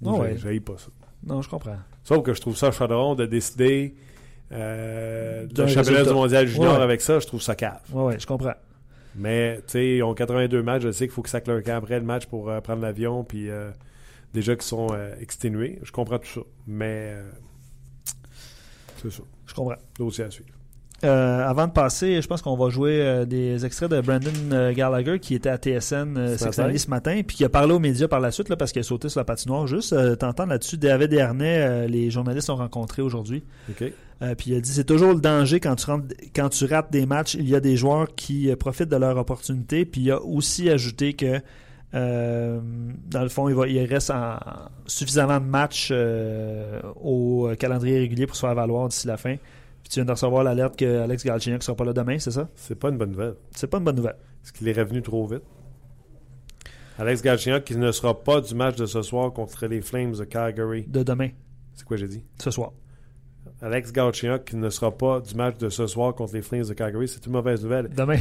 [0.00, 0.60] Moi, Ah j'ai- ouais.
[0.60, 0.88] pas ça.
[1.24, 1.76] Non, je comprends.
[2.04, 3.94] Sauf que je trouve ça chaudron de décider
[4.50, 6.82] euh, d'un championnat du mondial junior Ouais.
[6.82, 7.18] avec ça.
[7.20, 7.80] Je trouve ça cave.
[7.92, 8.54] Oui, oui, je comprends.
[9.14, 10.82] Mais, tu sais, ils ont 82 matchs.
[10.82, 13.24] Je sais qu'il faut qu'ils sacent leur camp après le match pour euh, prendre l'avion.
[13.24, 13.70] Puis, euh,
[14.34, 15.78] déjà qu'ils sont euh, exténués.
[15.82, 16.40] Je comprends tout ça.
[16.66, 17.30] Mais, euh,
[19.00, 19.22] c'est ça.
[19.46, 19.76] Je comprends.
[19.98, 20.50] Dossier à suivre.
[21.04, 24.72] Euh, avant de passer, je pense qu'on va jouer euh, des extraits de Brandon euh,
[24.72, 26.62] Gallagher qui était à TSN Ce matin.
[26.64, 28.80] année ce matin, puis qui a parlé aux médias par la suite là, parce qu'il
[28.80, 29.66] a sauté sur la patinoire.
[29.66, 33.42] Juste t'entendre là-dessus, David Dernay, les journalistes ont rencontré aujourd'hui.
[34.38, 37.06] Puis il a dit c'est toujours le danger quand tu rentres, quand tu rates des
[37.06, 37.34] matchs.
[37.34, 39.84] Il y a des joueurs qui profitent de leur opportunité.
[39.84, 41.40] Puis il a aussi ajouté que
[41.94, 42.60] euh,
[43.10, 44.38] dans le fond, il, va, il reste en-
[44.86, 49.34] suffisamment de matchs euh, au calendrier régulier pour se faire valoir d'ici la fin.
[49.82, 52.30] Puis tu viens de recevoir l'alerte que Alex Galchenyuk ne sera pas là demain, c'est
[52.30, 52.48] ça?
[52.54, 53.34] C'est pas une bonne nouvelle.
[53.54, 54.16] C'est pas une bonne nouvelle.
[54.44, 55.42] Est-ce qu'il est revenu trop vite?
[56.98, 60.24] Alex Galchenyuk qui ne sera pas du match de ce soir contre les Flames de
[60.24, 60.84] Calgary.
[60.86, 61.30] De demain,
[61.74, 62.24] C'est quoi j'ai dit?
[62.38, 62.72] ce soir.
[63.60, 66.74] Alex Galchenyuk qui ne sera pas du match de ce soir contre les Flames de
[66.74, 67.08] Calgary.
[67.08, 67.88] C'est une mauvaise nouvelle.
[67.88, 68.18] Demain,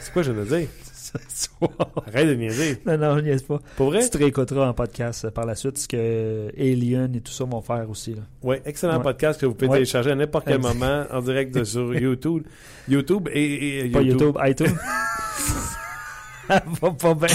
[0.00, 0.68] C'est quoi je viens de dire?
[1.28, 1.70] ce soir.
[2.06, 2.78] Arrête de niaiser.
[2.86, 3.60] Non, non, je niaise pas.
[3.76, 4.02] Pour vrai?
[4.02, 7.60] Tu te réécouteras en podcast par la suite ce que Alien et tout ça vont
[7.60, 8.14] faire aussi.
[8.14, 8.22] Là.
[8.42, 9.02] Oui, excellent Ouais.
[9.02, 9.76] podcast que vous pouvez Ouais.
[9.78, 12.44] télécharger à n'importe quel moment en direct de- sur YouTube.
[12.88, 14.74] YouTube et, et Pas YouTube, iTunes.
[16.48, 17.26] Ça va pas bien.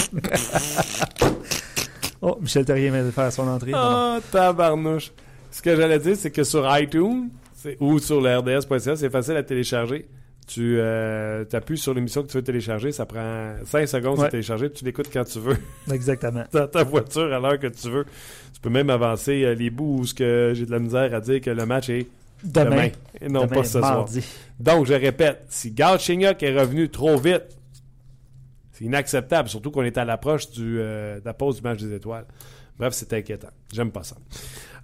[2.20, 3.72] oh, Michel Terrier vient de faire son entrée.
[3.74, 5.12] Ah, tabarnouche.
[5.50, 7.28] Ce que j'allais dire, c'est que sur iTunes
[7.78, 10.08] ou sur le RDS.ca, c'est facile à télécharger.
[10.54, 14.26] Tu euh, appuies sur l'émission que tu veux télécharger, ça prend 5 secondes Ouais.
[14.26, 15.56] de télécharger, puis tu l'écoutes quand tu veux,
[15.92, 16.44] Exactement.
[16.52, 18.04] dans ta voiture à l'heure que tu veux.
[18.52, 21.50] Tu peux même avancer euh, les bouts où j'ai de la misère à dire que
[21.50, 22.06] le match est
[22.44, 22.70] Demain.
[22.70, 22.88] demain,
[23.20, 24.06] et non demain, pas ce soir.
[24.58, 27.44] Donc, je répète, si Galchenyuk est revenu trop vite,
[28.72, 31.94] c'est inacceptable, surtout qu'on est à l'approche du, euh, de la pause du match des
[31.94, 32.24] étoiles.
[32.78, 33.50] Bref, c'est inquiétant.
[33.72, 34.16] J'aime pas ça.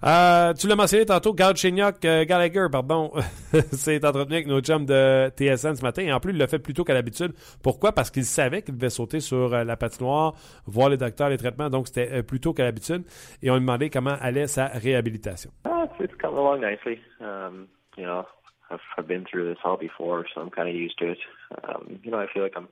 [0.05, 3.11] Euh, tu l'as mentionné tantôt, Galchenyuk, euh, Gallagher, pardon,
[3.71, 6.03] s'est entretenu avec nos chums de TSN ce matin.
[6.03, 7.33] Et en plus, il l'a fait plus tôt qu'à l'habitude.
[7.61, 7.91] Pourquoi?
[7.91, 10.35] Parce qu'il savait qu'il devait sauter sur euh, la patinoire,
[10.65, 11.69] voir les docteurs, les traitements.
[11.69, 13.03] Donc, c'était plus tôt qu'à l'habitude.
[13.43, 15.51] Et on lui demandait comment allait sa réhabilitation.
[15.65, 16.99] Uh, it's, coming along nicely.
[17.19, 18.25] Um, you know,
[18.71, 21.19] I've, I've been through this all before, so I'm kind of used to it.
[21.67, 22.69] Um, you know, I feel like I'm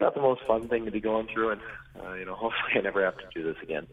[0.00, 1.60] not the most fun thing to be going through, and
[2.00, 3.86] uh, you know, hopefully I never have to do this again.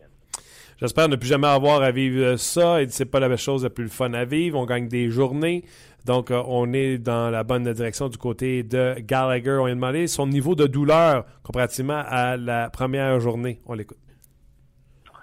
[0.79, 2.81] J'espère ne plus jamais avoir à vivre euh, ça.
[2.81, 4.57] Et c'est pas la chose la plus fun à vivre.
[4.57, 5.63] On gagne des journées.
[6.05, 9.59] Donc, euh, on est dans la bonne direction du côté de Gallagher.
[9.61, 13.61] On lui a demandé son niveau de douleur comparativement à la première journée.
[13.67, 13.99] On l'écoute.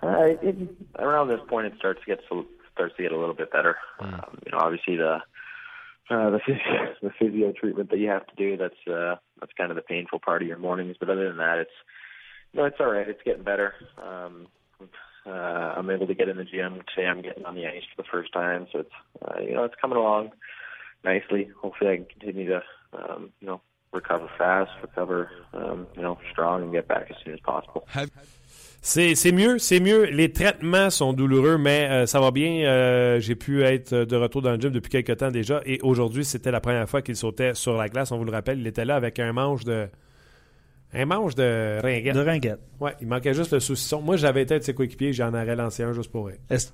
[0.01, 0.37] Uh,
[1.01, 2.21] around this point, it starts to get
[2.73, 3.75] starts to get a little bit better.
[3.99, 5.19] Um, you know, obviously the
[6.11, 9.71] uh, the physio, the physio treatment that you have to do that's uh, that's kind
[9.71, 10.97] of the painful part of your mornings.
[10.99, 11.71] But other than that, it's
[12.55, 13.09] no, it's all right.
[13.09, 13.75] It's getting better.
[14.03, 14.49] Um,
[15.27, 17.07] uh, I'm able to get in the gym today.
[17.07, 18.91] I'm getting on the ice for the first time, so it's
[19.23, 20.31] uh, you know it's coming along
[21.05, 21.51] nicely.
[21.61, 23.61] Hopefully, I can continue to um, you know
[23.93, 27.87] recover fast, recover um, you know strong, and get back as soon as possible.
[28.81, 30.05] C'est c'est mieux, c'est mieux.
[30.05, 32.65] Les traitements sont douloureux, mais euh, ça va bien.
[32.67, 35.61] Euh, J'ai pu être de retour dans le gym depuis quelques temps déjà.
[35.67, 38.13] Et aujourd'hui, c'était la première fois qu'il sautait sur la glace.
[38.13, 39.89] On vous le rappelle, il était là avec un manche de.
[40.95, 42.15] Un manche de ringuette.
[42.15, 42.61] De ringuette.
[42.81, 44.01] Ouais, il manquait juste le saucisson.
[44.01, 46.39] Moi, j'avais été de ses coéquipiers, j'en aurais lancé un juste pour elle.
[46.49, 46.71] Est-ce-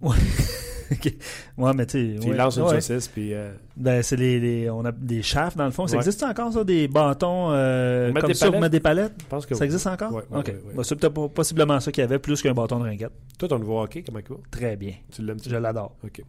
[0.00, 0.16] Ouais.
[1.58, 2.20] Ouais, mais tu sais.
[2.20, 2.36] Puis ouais.
[2.36, 2.80] lance une Ouais.
[2.80, 3.34] saucisse, puis.
[3.34, 5.86] euh, Ben, c'est les, les- on a des chafs dans le fond.
[5.86, 5.98] Ça Ouais.
[6.00, 9.12] existe encore ça, des bâtons euh, comme des ça des palettes?
[9.20, 9.66] je pense que Ça oui.
[9.66, 10.12] existe encore?
[10.12, 10.46] Ouais, ok.
[10.46, 10.74] ouais, ouais.
[10.74, 13.12] Ben, c'est peut-être possiblement ça qu'il y avait plus qu'un bâton de ringuette.
[13.38, 14.40] Toi, ton nouveau hockey, comment il va?
[14.50, 14.94] Très bien.
[15.12, 15.96] Tu l'aimes Je l'adore.
[16.04, 16.22] OK.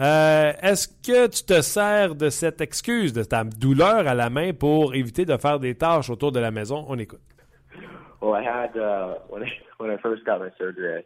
[0.00, 4.52] Euh, Est-ce que tu te sers de cette excuse, de ta douleur à la main
[4.52, 6.84] pour éviter de faire des tâches autour de la maison?
[6.88, 7.20] On écoute.
[8.20, 11.04] Well, I had uh, when I when I first got my surgery, I,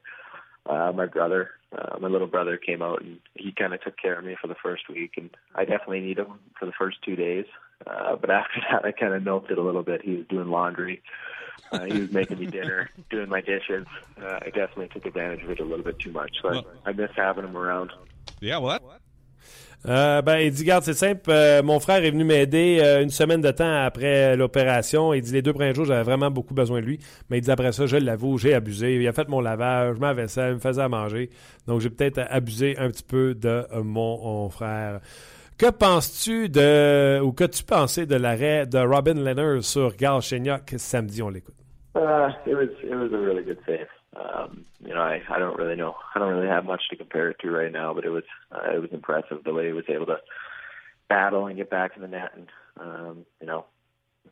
[0.66, 4.18] uh, my brother, uh, my little brother, came out and he kind of took care
[4.18, 7.16] of me for the first week, and I definitely need him for the first two
[7.16, 7.46] days.
[7.86, 10.02] Uh, but after that, I kind of milked it a little bit.
[10.02, 11.02] He was doing laundry,
[11.72, 13.86] uh, he was making me dinner, doing my dishes.
[14.20, 16.36] Uh, I definitely took advantage of it a little bit too much.
[16.42, 17.90] So I, I miss having him around.
[18.40, 18.82] Yeah, what?
[19.88, 21.28] Euh, ben, il dit, garde, c'est simple.
[21.28, 25.12] euh, mon frère est venu m'aider euh, une semaine de temps après l'opération.
[25.12, 27.00] Il dit, les deux premiers jours, j'avais vraiment beaucoup besoin de lui.
[27.28, 28.94] Mais il dit, après ça, je l'avoue, j'ai abusé.
[28.94, 31.30] Il a fait mon lavage, ma vaisselle, il me faisait à manger.
[31.66, 35.00] Donc, j'ai peut-être abusé un petit peu de mon, frère.
[35.58, 41.22] Que penses-tu de, ou qu'as-tu pensé de l'arrêt de Robin Leonard sur Gal Chenyok samedi?
[41.22, 41.54] On l'écoute.
[41.94, 44.01] Uh, it was it was.
[44.14, 45.94] Um, you know, I, I don't really know.
[46.14, 48.74] I don't really have much to compare it to right now, but it was uh,
[48.74, 50.18] it was impressive the way he was able to
[51.08, 52.32] battle and get back in the net.
[52.34, 52.48] And
[52.78, 53.64] um, you know,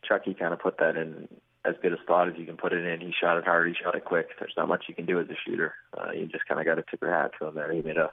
[0.06, 1.28] Chucky kind of put that in
[1.64, 3.00] as good a spot as you can put it in.
[3.00, 3.68] He shot it hard.
[3.68, 4.28] He shot it quick.
[4.38, 5.74] There's not much you can do as a shooter.
[5.96, 7.72] Uh, you just kind of got to tip your hat to him there.
[7.72, 8.10] He made a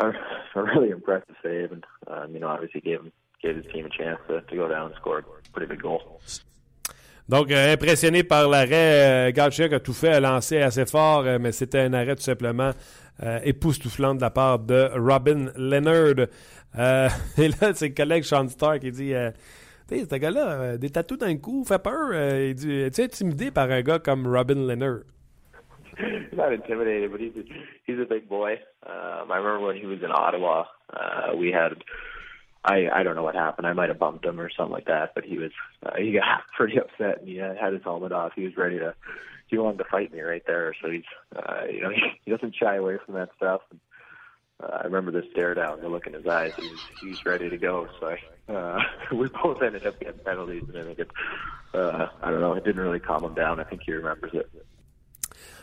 [0.00, 0.08] a,
[0.54, 3.12] a really impressive save, and um, you know, obviously gave him
[3.42, 6.20] gave his team a chance to, to go down and score a pretty big goal.
[7.30, 11.52] Donc, euh, impressionné par l'arrêt, euh, a tout fait, a lancé assez fort, euh, mais
[11.52, 12.72] c'était un arrêt tout simplement
[13.22, 16.26] euh, époustouflant de la part de Robin Leonard.
[17.38, 19.14] Et là, c'est le collègue Sean Stark qui dit
[19.88, 22.12] Tu ce gars-là, des tatous dans le cou, fait peur.
[22.12, 25.02] Il dit Es-tu intimidé par un gars comme Robin Leonard
[30.32, 30.68] Ottawa,
[32.64, 33.66] I I don't know what happened.
[33.66, 35.52] I might have bumped him or something like that, but he was
[35.84, 38.32] uh, he got pretty upset and he had his helmet off.
[38.34, 38.94] He was ready to
[39.48, 40.74] he wanted to fight me right there.
[40.82, 41.04] So he's
[41.34, 43.62] uh, you know he, he doesn't shy away from that stuff.
[43.70, 43.80] And,
[44.62, 46.52] uh, I remember the stare down, the look in his eyes.
[46.56, 47.88] He was he was ready to go.
[47.98, 48.82] So I, uh,
[49.16, 51.10] we both ended up getting penalties, and I think it
[51.72, 53.60] uh, I don't know it didn't really calm him down.
[53.60, 54.50] I think he remembers it.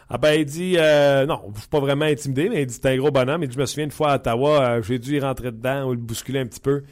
[0.10, 2.88] Ah ben, il dit, euh, non, je suis pas vraiment intimidé, mais il dit, c'est
[2.88, 3.44] un gros bonhomme.
[3.44, 5.90] Il dit, je me souviens une fois à Ottawa, euh, j'ai dû y rentrer dedans
[5.90, 6.84] ou le bousculer un petit peu.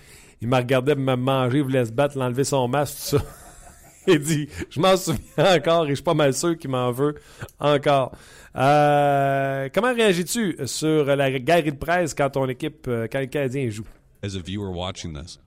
[0.42, 3.26] Il m'a regardé me manger, il voulait se battre, l'enlever son masque, tout ça.
[4.08, 7.16] il dit, je m'en souviens encore et je suis pas mal sûr qu'il m'en veut
[7.60, 8.12] encore.
[8.58, 13.70] Euh, comment réagis-tu sur la galerie de presse quand ton équipe, euh, quand le Canadien
[13.70, 13.86] joue?
[14.24, 15.40] As a viewer watching this,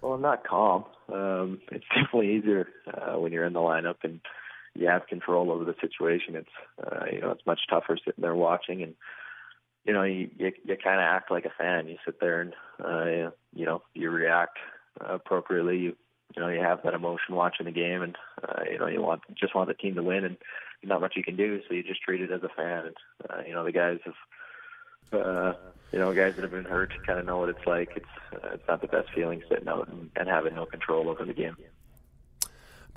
[0.00, 0.84] Well, I'm not calm.
[1.12, 4.20] Um, it's definitely easier uh, when you're in the lineup and
[4.78, 6.36] you have control over the situation.
[6.36, 6.48] It's
[6.82, 8.94] uh, you know it's much tougher sitting there watching, and
[9.84, 11.88] you know you you, you kind of act like a fan.
[11.88, 14.58] You sit there and uh, you know you react
[15.00, 15.78] appropriately.
[15.78, 15.96] You
[16.36, 19.22] you know you have that emotion watching the game, and uh, you know you want
[19.34, 20.36] just want the team to win, and
[20.84, 21.60] not much you can do.
[21.68, 22.86] So you just treat it as a fan.
[22.86, 22.96] And
[23.28, 24.14] uh, you know the guys have.
[25.10, 25.54] Uh,
[25.90, 27.88] you know, guys that have been hurt kind of know what it's like.
[27.96, 28.04] It's
[28.34, 31.32] uh, it's not the best feeling sitting out and, and having no control over the
[31.32, 31.56] game.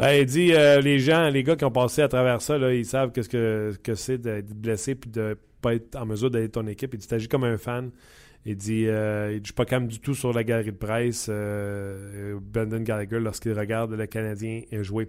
[0.01, 2.85] Ben, il dit, euh, les gens, les gars qui ont passé à travers ça, ils
[2.87, 6.65] savent qu'est-ce que, que c'est d'être blessé puis de pas être en mesure d'aider ton
[6.65, 6.95] équipe.
[6.95, 7.91] Il dit, t'agis comme un fan.
[8.43, 10.77] Il dit, euh, il dit, je suis pas calme du tout sur la galerie de
[10.77, 11.27] presse.
[11.29, 15.07] Euh, Brendan Gallagher, lorsqu'il regarde le Canadien jouer.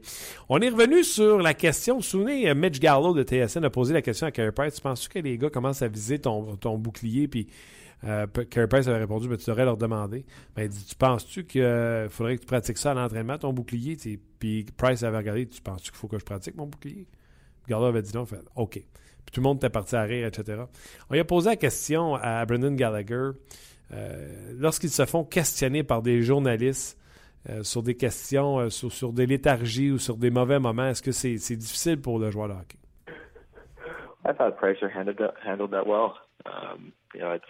[0.51, 1.95] On est revenu sur la question.
[1.95, 4.75] Vous vous souvenez, euh, Mitch Gallo de TSN a posé la question à Carey Price.
[4.75, 7.47] Tu penses que les gars commencent à viser ton, ton bouclier puis
[8.05, 10.25] euh, Carey Price avait répondu, mais tu devrais leur demander.
[10.57, 13.97] Ben, il dit, tu penses-tu qu'il faudrait que tu pratiques ça à l'entraînement, ton bouclier?
[14.39, 17.07] Puis Price avait regardé, tu penses-tu qu'il faut que je pratique mon bouclier?
[17.69, 18.27] Gardner avait dit non,
[18.57, 18.73] OK.
[18.73, 20.63] Puis tout le monde était parti à rire, etc.
[21.09, 23.31] On lui a posé la question à Brendan Gallagher
[23.93, 26.99] euh, lorsqu'ils se font questionner par des journalistes
[27.51, 31.03] euh, sur des questions, euh, sur, sur des léthargies ou sur des mauvais moments, est-ce
[31.03, 32.79] que c'est c'est difficile pour le joueur de hockey?
[34.25, 36.15] I thought Pricer handled that, handled that well.
[36.47, 37.45] Um, you know, it's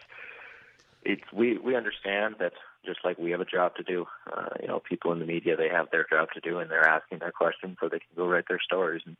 [1.05, 2.53] it's we we understand that
[2.85, 4.07] just like we have a job to do.
[4.31, 6.87] Uh, you know, people in the media they have their job to do, and they're
[6.87, 9.03] asking their questions so they can go write their stories.
[9.07, 9.17] And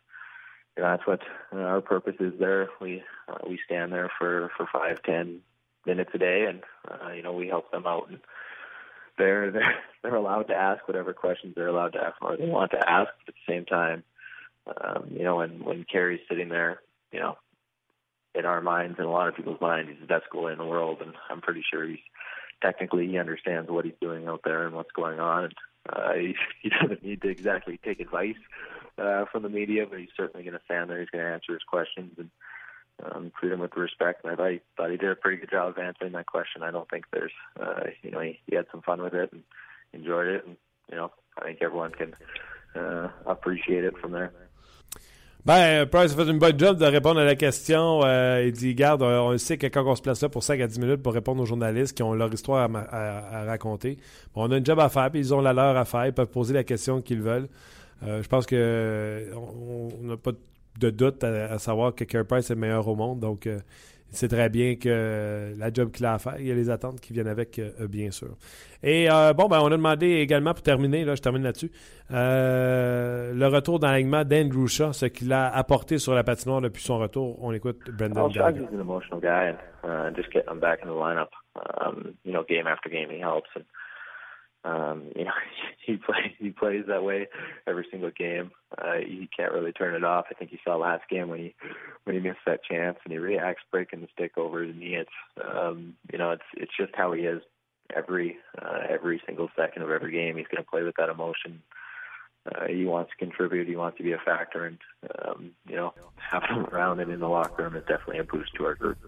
[0.77, 1.21] you know, that's what
[1.53, 2.33] uh, our purpose is.
[2.39, 5.41] There, we uh, we stand there for for five ten
[5.87, 8.09] minutes a day, and uh, you know, we help them out.
[8.09, 8.21] And
[9.19, 12.73] they're they're they're allowed to ask whatever questions they're allowed to ask or they want
[12.73, 13.11] to ask.
[13.27, 14.03] But at the same time,
[14.67, 16.81] um, you know, when when Carrie's sitting there,
[17.13, 17.37] you know,
[18.35, 20.65] in our minds and a lot of people's minds, he's the best goalie in the
[20.65, 21.99] world, and I'm pretty sure he's
[22.63, 25.45] technically he understands what he's doing out there and what's going on.
[25.45, 25.55] And
[25.89, 28.37] uh, he, he doesn't need to exactly take advice
[28.99, 31.01] uh, from the media, but he's certainly going to stand there.
[31.01, 32.31] He's going to answer his questions and
[33.05, 34.25] um, treat him with respect.
[34.25, 36.63] And I thought he, thought he did a pretty good job of answering that question.
[36.63, 39.43] I don't think there's, uh, you know, he, he had some fun with it and
[39.93, 40.57] enjoyed it, and
[40.91, 42.15] you know, I think everyone can
[42.75, 44.33] uh, appreciate it from there.
[45.45, 48.03] Ben, Price a fait une bonne job de répondre à la question.
[48.05, 50.69] Euh, il dit, garde, on sait que quand on se place là pour 5 à
[50.69, 53.99] 10 minutes pour répondre aux journalistes qui ont leur histoire à, à, à raconter,
[54.35, 56.13] bon, on a une job à faire, puis ils ont la leur à faire, ils
[56.13, 57.49] peuvent poser la question qu'ils veulent.
[58.05, 60.31] Euh, je pense que on n'a pas
[60.79, 63.59] de doute à, à, savoir que Carey Price est le meilleur au monde, donc euh,
[64.13, 67.01] c'est très bien que la job qu'il a à faire, il y a les attentes
[67.01, 68.37] qui viennent avec, euh, bien sûr.
[68.83, 71.71] Et euh, bon, ben, on a demandé également, pour terminer, là, je termine là-dessus,
[72.13, 76.83] euh, le retour dans l'alignement d'Andrew Shaw, ce qu'il a apporté sur la patinoire depuis
[76.83, 77.43] son retour.
[77.43, 80.89] On écout Brendan well, Shaggy's an emotional guy, and uh, just getting him back in
[80.89, 81.31] the lineup,
[81.81, 83.65] um, you know, game after game he helps and
[84.65, 85.33] um, you know,
[85.85, 87.29] he plays he plays that way
[87.67, 88.51] every single game.
[88.77, 90.27] Uh, he can't really turn it off.
[90.31, 91.55] I think you saw last game when he
[92.05, 94.97] when he missed that chance and he reacts breaking the stick over his knee.
[94.97, 95.11] It's
[95.43, 97.43] um, you know, it's it's just how he is
[97.95, 100.37] every uh, every single second of every game.
[100.37, 101.63] He's going to play with that emotion.
[102.45, 103.69] Uh, he wants to contribute.
[103.69, 104.79] He wants to be a factor, and
[105.25, 108.53] um, you know, having him around and in the locker room is definitely a boost
[108.57, 108.99] to our group.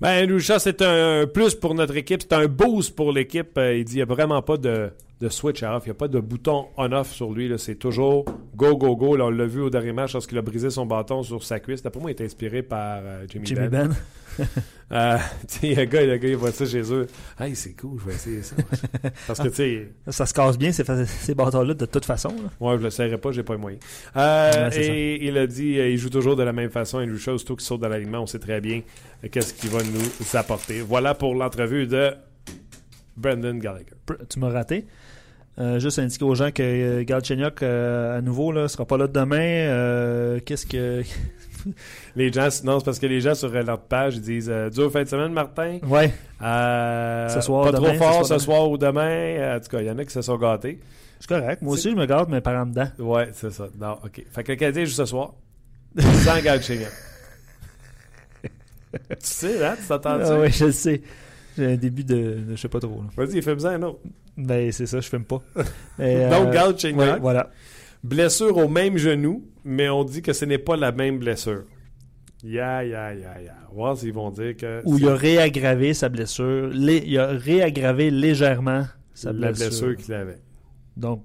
[0.00, 2.22] Ben, Andrew Shaw, c'est un plus pour notre équipe.
[2.22, 3.56] C'est un boost pour l'équipe.
[3.58, 4.90] Euh, il dit qu'il n'y a vraiment pas de,
[5.24, 5.82] de switch off.
[5.84, 7.50] Il n'y a pas de bouton on-off sur lui.
[7.58, 9.16] C'est toujours go, go, go.
[9.16, 11.82] Là, on l'a vu au dernier match lorsqu'il a brisé son bâton sur sa cuisse.
[11.82, 13.88] D'après moi, il est inspiré par euh, Jimmy, Jimmy Ben.
[13.88, 14.46] Ben.
[14.92, 15.16] Euh,
[15.62, 17.06] le gars, le gars, il voit ça chez eux.
[17.40, 18.54] Hey, c'est cool, je vais essayer ça.
[19.26, 22.28] Parce que, tu sais, Ça se casse bien, ces, ces bâtons-là, de toute façon.
[22.28, 22.50] là.
[22.60, 23.82] Ouais, je le serrais pas, j'ai pas les moyens.
[24.14, 26.98] Euh, Ouais, et il a dit, euh, il joue toujours de la même façon.
[26.98, 28.82] Andrew Shaw, surtout qu'il saute dans l'alignement, on sait très bien
[29.32, 30.80] qu'est-ce qu'il va nous apporter.
[30.82, 32.12] Voilà pour l'entrevue de
[33.16, 33.86] Brendan Gallagher.
[34.28, 34.84] Tu m'as raté.
[35.58, 39.06] Euh, juste indiquer aux gens que euh, Galchenyuk, euh, à nouveau, là, sera pas là
[39.06, 39.36] demain.
[39.38, 41.02] Euh, Qu'est-ce que.
[42.16, 44.92] Les gens, non, c'est parce que les gens sur leur page, ils disent euh, Dur
[44.92, 45.78] fin de semaine, Martin?
[45.84, 46.12] Ouais.
[46.38, 49.56] Ce soir, pas demain, trop fort ce ce soir, soir ou demain?
[49.56, 50.78] En tout cas, il y en a qui se sont gâtés.
[51.18, 51.62] C'est correct.
[51.62, 52.88] Moi aussi, je me garde, mais par en dedans.
[52.98, 53.68] Ouais, c'est ça.
[53.80, 54.22] Non, OK.
[54.30, 55.32] Fait que le Canadien joue ce soir.
[55.98, 56.88] Sans Galchenyuk.
[58.42, 59.74] tu sais, hein?
[59.80, 61.00] Tu t'entends Ah ouais, je le sais.
[61.56, 63.02] J'ai un début de, de je sais pas trop.
[63.16, 64.00] Vas-y, fais-moi un autre.
[64.36, 65.42] Ben, c'est ça, je filme pas.
[65.98, 66.98] Mais, Donc, euh, Galchenyuk.
[67.00, 67.50] ouais, voilà.
[68.02, 71.62] Blessure au même genou, mais on dit que ce n'est pas la même blessure.
[72.42, 73.54] Ya, ya, ya, ya.
[73.72, 76.68] Voir s'ils vont dire que Où il a réaggravé sa blessure.
[76.68, 78.84] Lé- il a réaggravé légèrement
[79.14, 79.68] sa la blessure.
[79.88, 80.40] blessure qu'il avait.
[80.96, 81.22] Donc,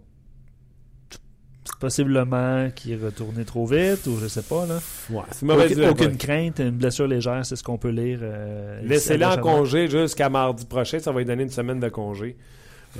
[1.79, 4.65] possiblement qu'il est retourné trop vite, ou je sais pas.
[4.65, 4.79] Là.
[5.09, 8.19] Ouais, c'est mauvaise Aucune, crainte, une blessure légère, c'est ce qu'on peut lire.
[8.21, 10.99] euh, Laissez-le en congé jusqu'à mardi prochain.
[10.99, 12.35] Ça va lui donner une semaine de congé.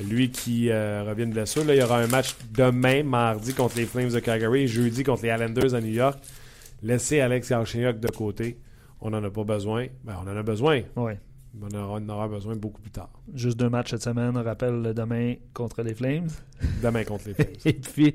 [0.08, 1.66] Lui qui euh, revient de blessure.
[1.66, 5.24] Là, il y aura un match demain, mardi, contre les Flames de Calgary jeudi contre
[5.24, 6.20] les Islanders à New York.
[6.84, 8.60] Laissez Alex Galchenyuk de côté.
[9.02, 9.88] On n'en a pas besoin.
[10.04, 10.82] Ben, on en a besoin.
[10.96, 11.08] On
[11.76, 13.10] en aura, besoin beaucoup plus tard.
[13.34, 14.38] Juste deux matchs cette semaine.
[14.38, 16.30] On rappelle demain contre les Flames.
[16.84, 17.48] Demain contre les Flames.
[17.66, 18.14] Et puis,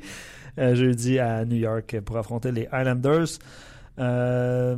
[0.56, 3.38] jeudi à New York pour affronter les Islanders.
[3.98, 4.76] Euh,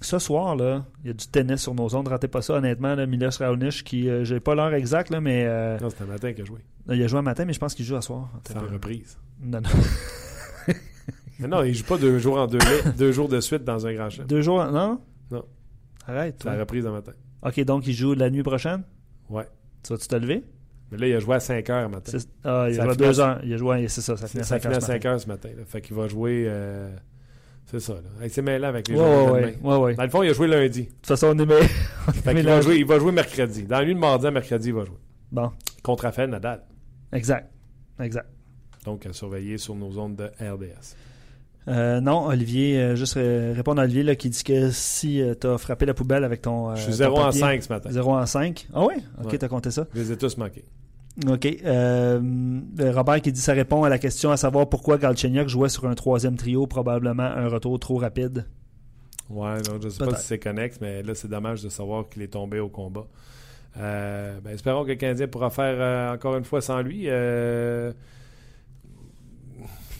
[0.00, 2.08] ce soir, là, il y a du tennis sur nos ondes.
[2.08, 2.94] Ratez pas ça, honnêtement.
[2.94, 6.06] Là, Milos Raonic, qui, euh, j'ai pas l'heure exacte, là, mais euh, non, c'était un
[6.06, 6.60] matin qu'il a joué.
[6.90, 8.30] il a joué un matin, mais je pense qu'il joue à soir.
[8.46, 9.18] C'est en reprise.
[9.40, 9.70] Non, non.
[11.40, 12.60] Mais non, il joue pas deux jours en deux,
[12.96, 14.28] deux jours de suite dans un grand chelem.
[14.28, 15.00] Deux jours, non?
[15.32, 15.44] Non.
[16.06, 17.10] Arrête, C'est la reprise de matin.
[17.42, 18.84] Ok, donc il joue la nuit prochaine?
[19.28, 19.48] Ouais.
[19.82, 20.44] Tu vas-tu te lever?
[20.94, 22.12] Mais là, il a joué à 5 heures matin.
[22.44, 23.40] Ah, il Ça a joué à finit à- deux heures.
[23.44, 24.80] Il a joué, à- c'est ça, ça finit à Ça 5 finit à heures.
[24.82, 25.08] ce 5 matin.
[25.10, 25.48] heures ce matin.
[25.56, 25.64] là.
[25.66, 26.44] Fait qu'il va jouer.
[26.46, 26.94] euh,
[27.66, 27.94] C'est ça.
[27.94, 28.28] Là.
[28.28, 29.94] C'est mêlant avec les Ouais, joueurs ouais, ouais.
[29.94, 30.82] Dans le fond, il a joué lundi.
[30.82, 31.62] De toute façon, on est meilleur.
[32.24, 33.62] Fait qu'il va jouer, il va jouer mercredi.
[33.64, 34.98] Dans la nuit de mardi à mercredi, il va jouer.
[35.32, 35.50] Bon,
[35.82, 36.62] Contre Raphaël Nadal.
[37.12, 37.50] exact.
[38.00, 38.26] Exact.
[38.84, 40.94] Donc, à surveiller sur nos ondes de RDS.
[41.66, 45.46] Euh, non, Olivier, euh, juste euh, répondre à Olivier là, qui dit que si tu
[45.46, 46.70] as frappé la poubelle avec ton.
[46.70, 47.90] euh, Je suis ton 0 en papier- 5 ce matin.
[47.90, 48.68] 0 en 5.
[48.74, 48.96] Ah ouais?
[49.22, 49.38] Ok, Ouais.
[49.38, 49.86] t'as compté ça.
[49.94, 50.64] Je les ai tous manqués.
[51.28, 51.46] Ok.
[51.46, 52.20] Euh,
[52.80, 55.86] euh, Robert qui dit ça répond à la question à savoir pourquoi Galchenyuk jouait sur
[55.86, 58.46] un troisième trio, probablement un retour trop rapide.
[59.30, 62.22] Ouais, donc je sais pas si c'est connexe, mais là, c'est dommage de savoir qu'il
[62.22, 63.06] est tombé au combat.
[63.78, 67.08] Euh, ben, espérons que le Canadien pourra faire euh, encore une fois sans lui.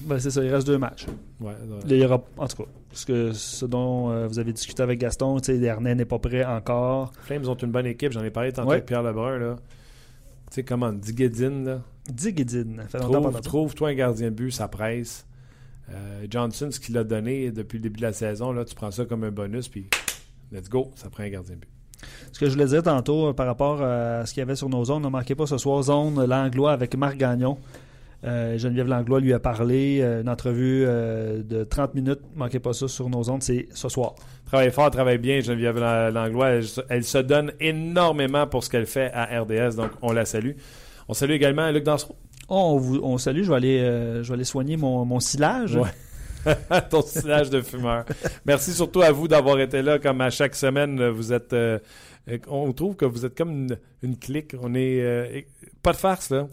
[0.01, 1.07] Ben, c'est ça, il reste deux matchs.
[1.41, 1.55] ouais, ouais.
[1.89, 4.83] Là, il y aura, en tout cas, ce, que, ce dont euh, vous avez discuté
[4.83, 7.13] avec Gaston, tu sais, Dernay n'est pas prêt encore.
[7.23, 8.13] Flames ont une bonne équipe.
[8.13, 8.75] J'en ai parlé tantôt Ouais.
[8.77, 9.39] avec Pierre Lebrun.
[9.39, 9.57] Là.
[10.55, 11.81] Tu sais comment, Digedin, là?
[12.87, 15.27] Trouve, trouve-toi un gardien de but, ça presse.
[15.91, 18.93] Euh, Johnson, ce qu'il a donné depuis le début de la saison, là, tu prends
[18.93, 19.91] ça comme un bonus, puis
[20.53, 21.69] let's go, ça prend un gardien de but.
[22.31, 24.69] Ce que je voulais dire tantôt euh, par rapport à ce qu'il y avait sur
[24.69, 27.59] nos zones, ne manquez pas ce soir zone Langlois avec Marc Gagnon.
[28.25, 32.59] Euh, Geneviève Langlois lui a parlé, euh, une entrevue euh, de 30 minutes, ne manquez
[32.59, 34.15] pas ça sur nos ondes, c'est ce soir.
[34.47, 36.49] Travaille fort, travaille bien, Geneviève Langlois.
[36.51, 40.25] Elle, se- elle se donne énormément pour ce qu'elle fait à RDS, donc on la
[40.25, 40.53] salue.
[41.09, 42.17] On salue également Luc Dansereau.
[42.49, 43.79] Oh, on, vous, on salue, je vais aller,
[44.23, 45.77] je vais aller soigner mon, mon silage.
[45.77, 45.91] Ouais.
[46.91, 48.05] ton stylage de fumeur.
[48.45, 51.09] Merci surtout à vous d'avoir été là, comme à chaque semaine.
[51.09, 51.79] Vous êtes, euh,
[52.49, 54.55] on trouve que vous êtes comme une, une clique.
[54.61, 55.41] On est euh,
[55.83, 56.47] pas de farce là.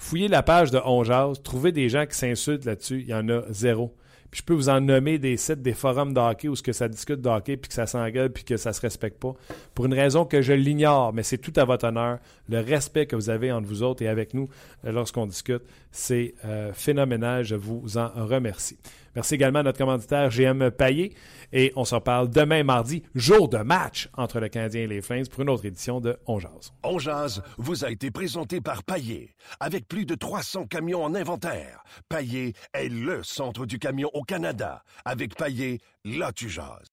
[0.00, 3.02] Fouillez la page de On Jase, trouvez des gens qui s'insultent là-dessus.
[3.02, 3.94] Il y en a zéro.
[4.30, 6.72] Puis je peux vous en nommer des sites, des forums de hockey où ce que
[6.72, 9.34] ça discute de puis que ça s'engueule, puis que ça se respecte pas.
[9.74, 12.18] Pour une raison que je l'ignore, mais c'est tout à votre honneur.
[12.48, 14.48] Le respect que vous avez entre vous autres et avec nous
[14.86, 17.44] euh, lorsqu'on discute, c'est euh, phénoménal.
[17.44, 18.78] Je vous en remercie.
[19.14, 21.14] Merci également à notre commanditaire GM Paillé.
[21.52, 25.26] Et on se reparle demain mardi, jour de match entre le Canadien et les Flames
[25.26, 26.72] pour une autre édition de On Jase.
[26.84, 29.34] On Jase vous a été présenté par Paillé.
[29.58, 34.84] Avec plus de 300 camions en inventaire, Paillé est le centre du camion au Canada.
[35.04, 36.90] Avec Paillé, là tu jases.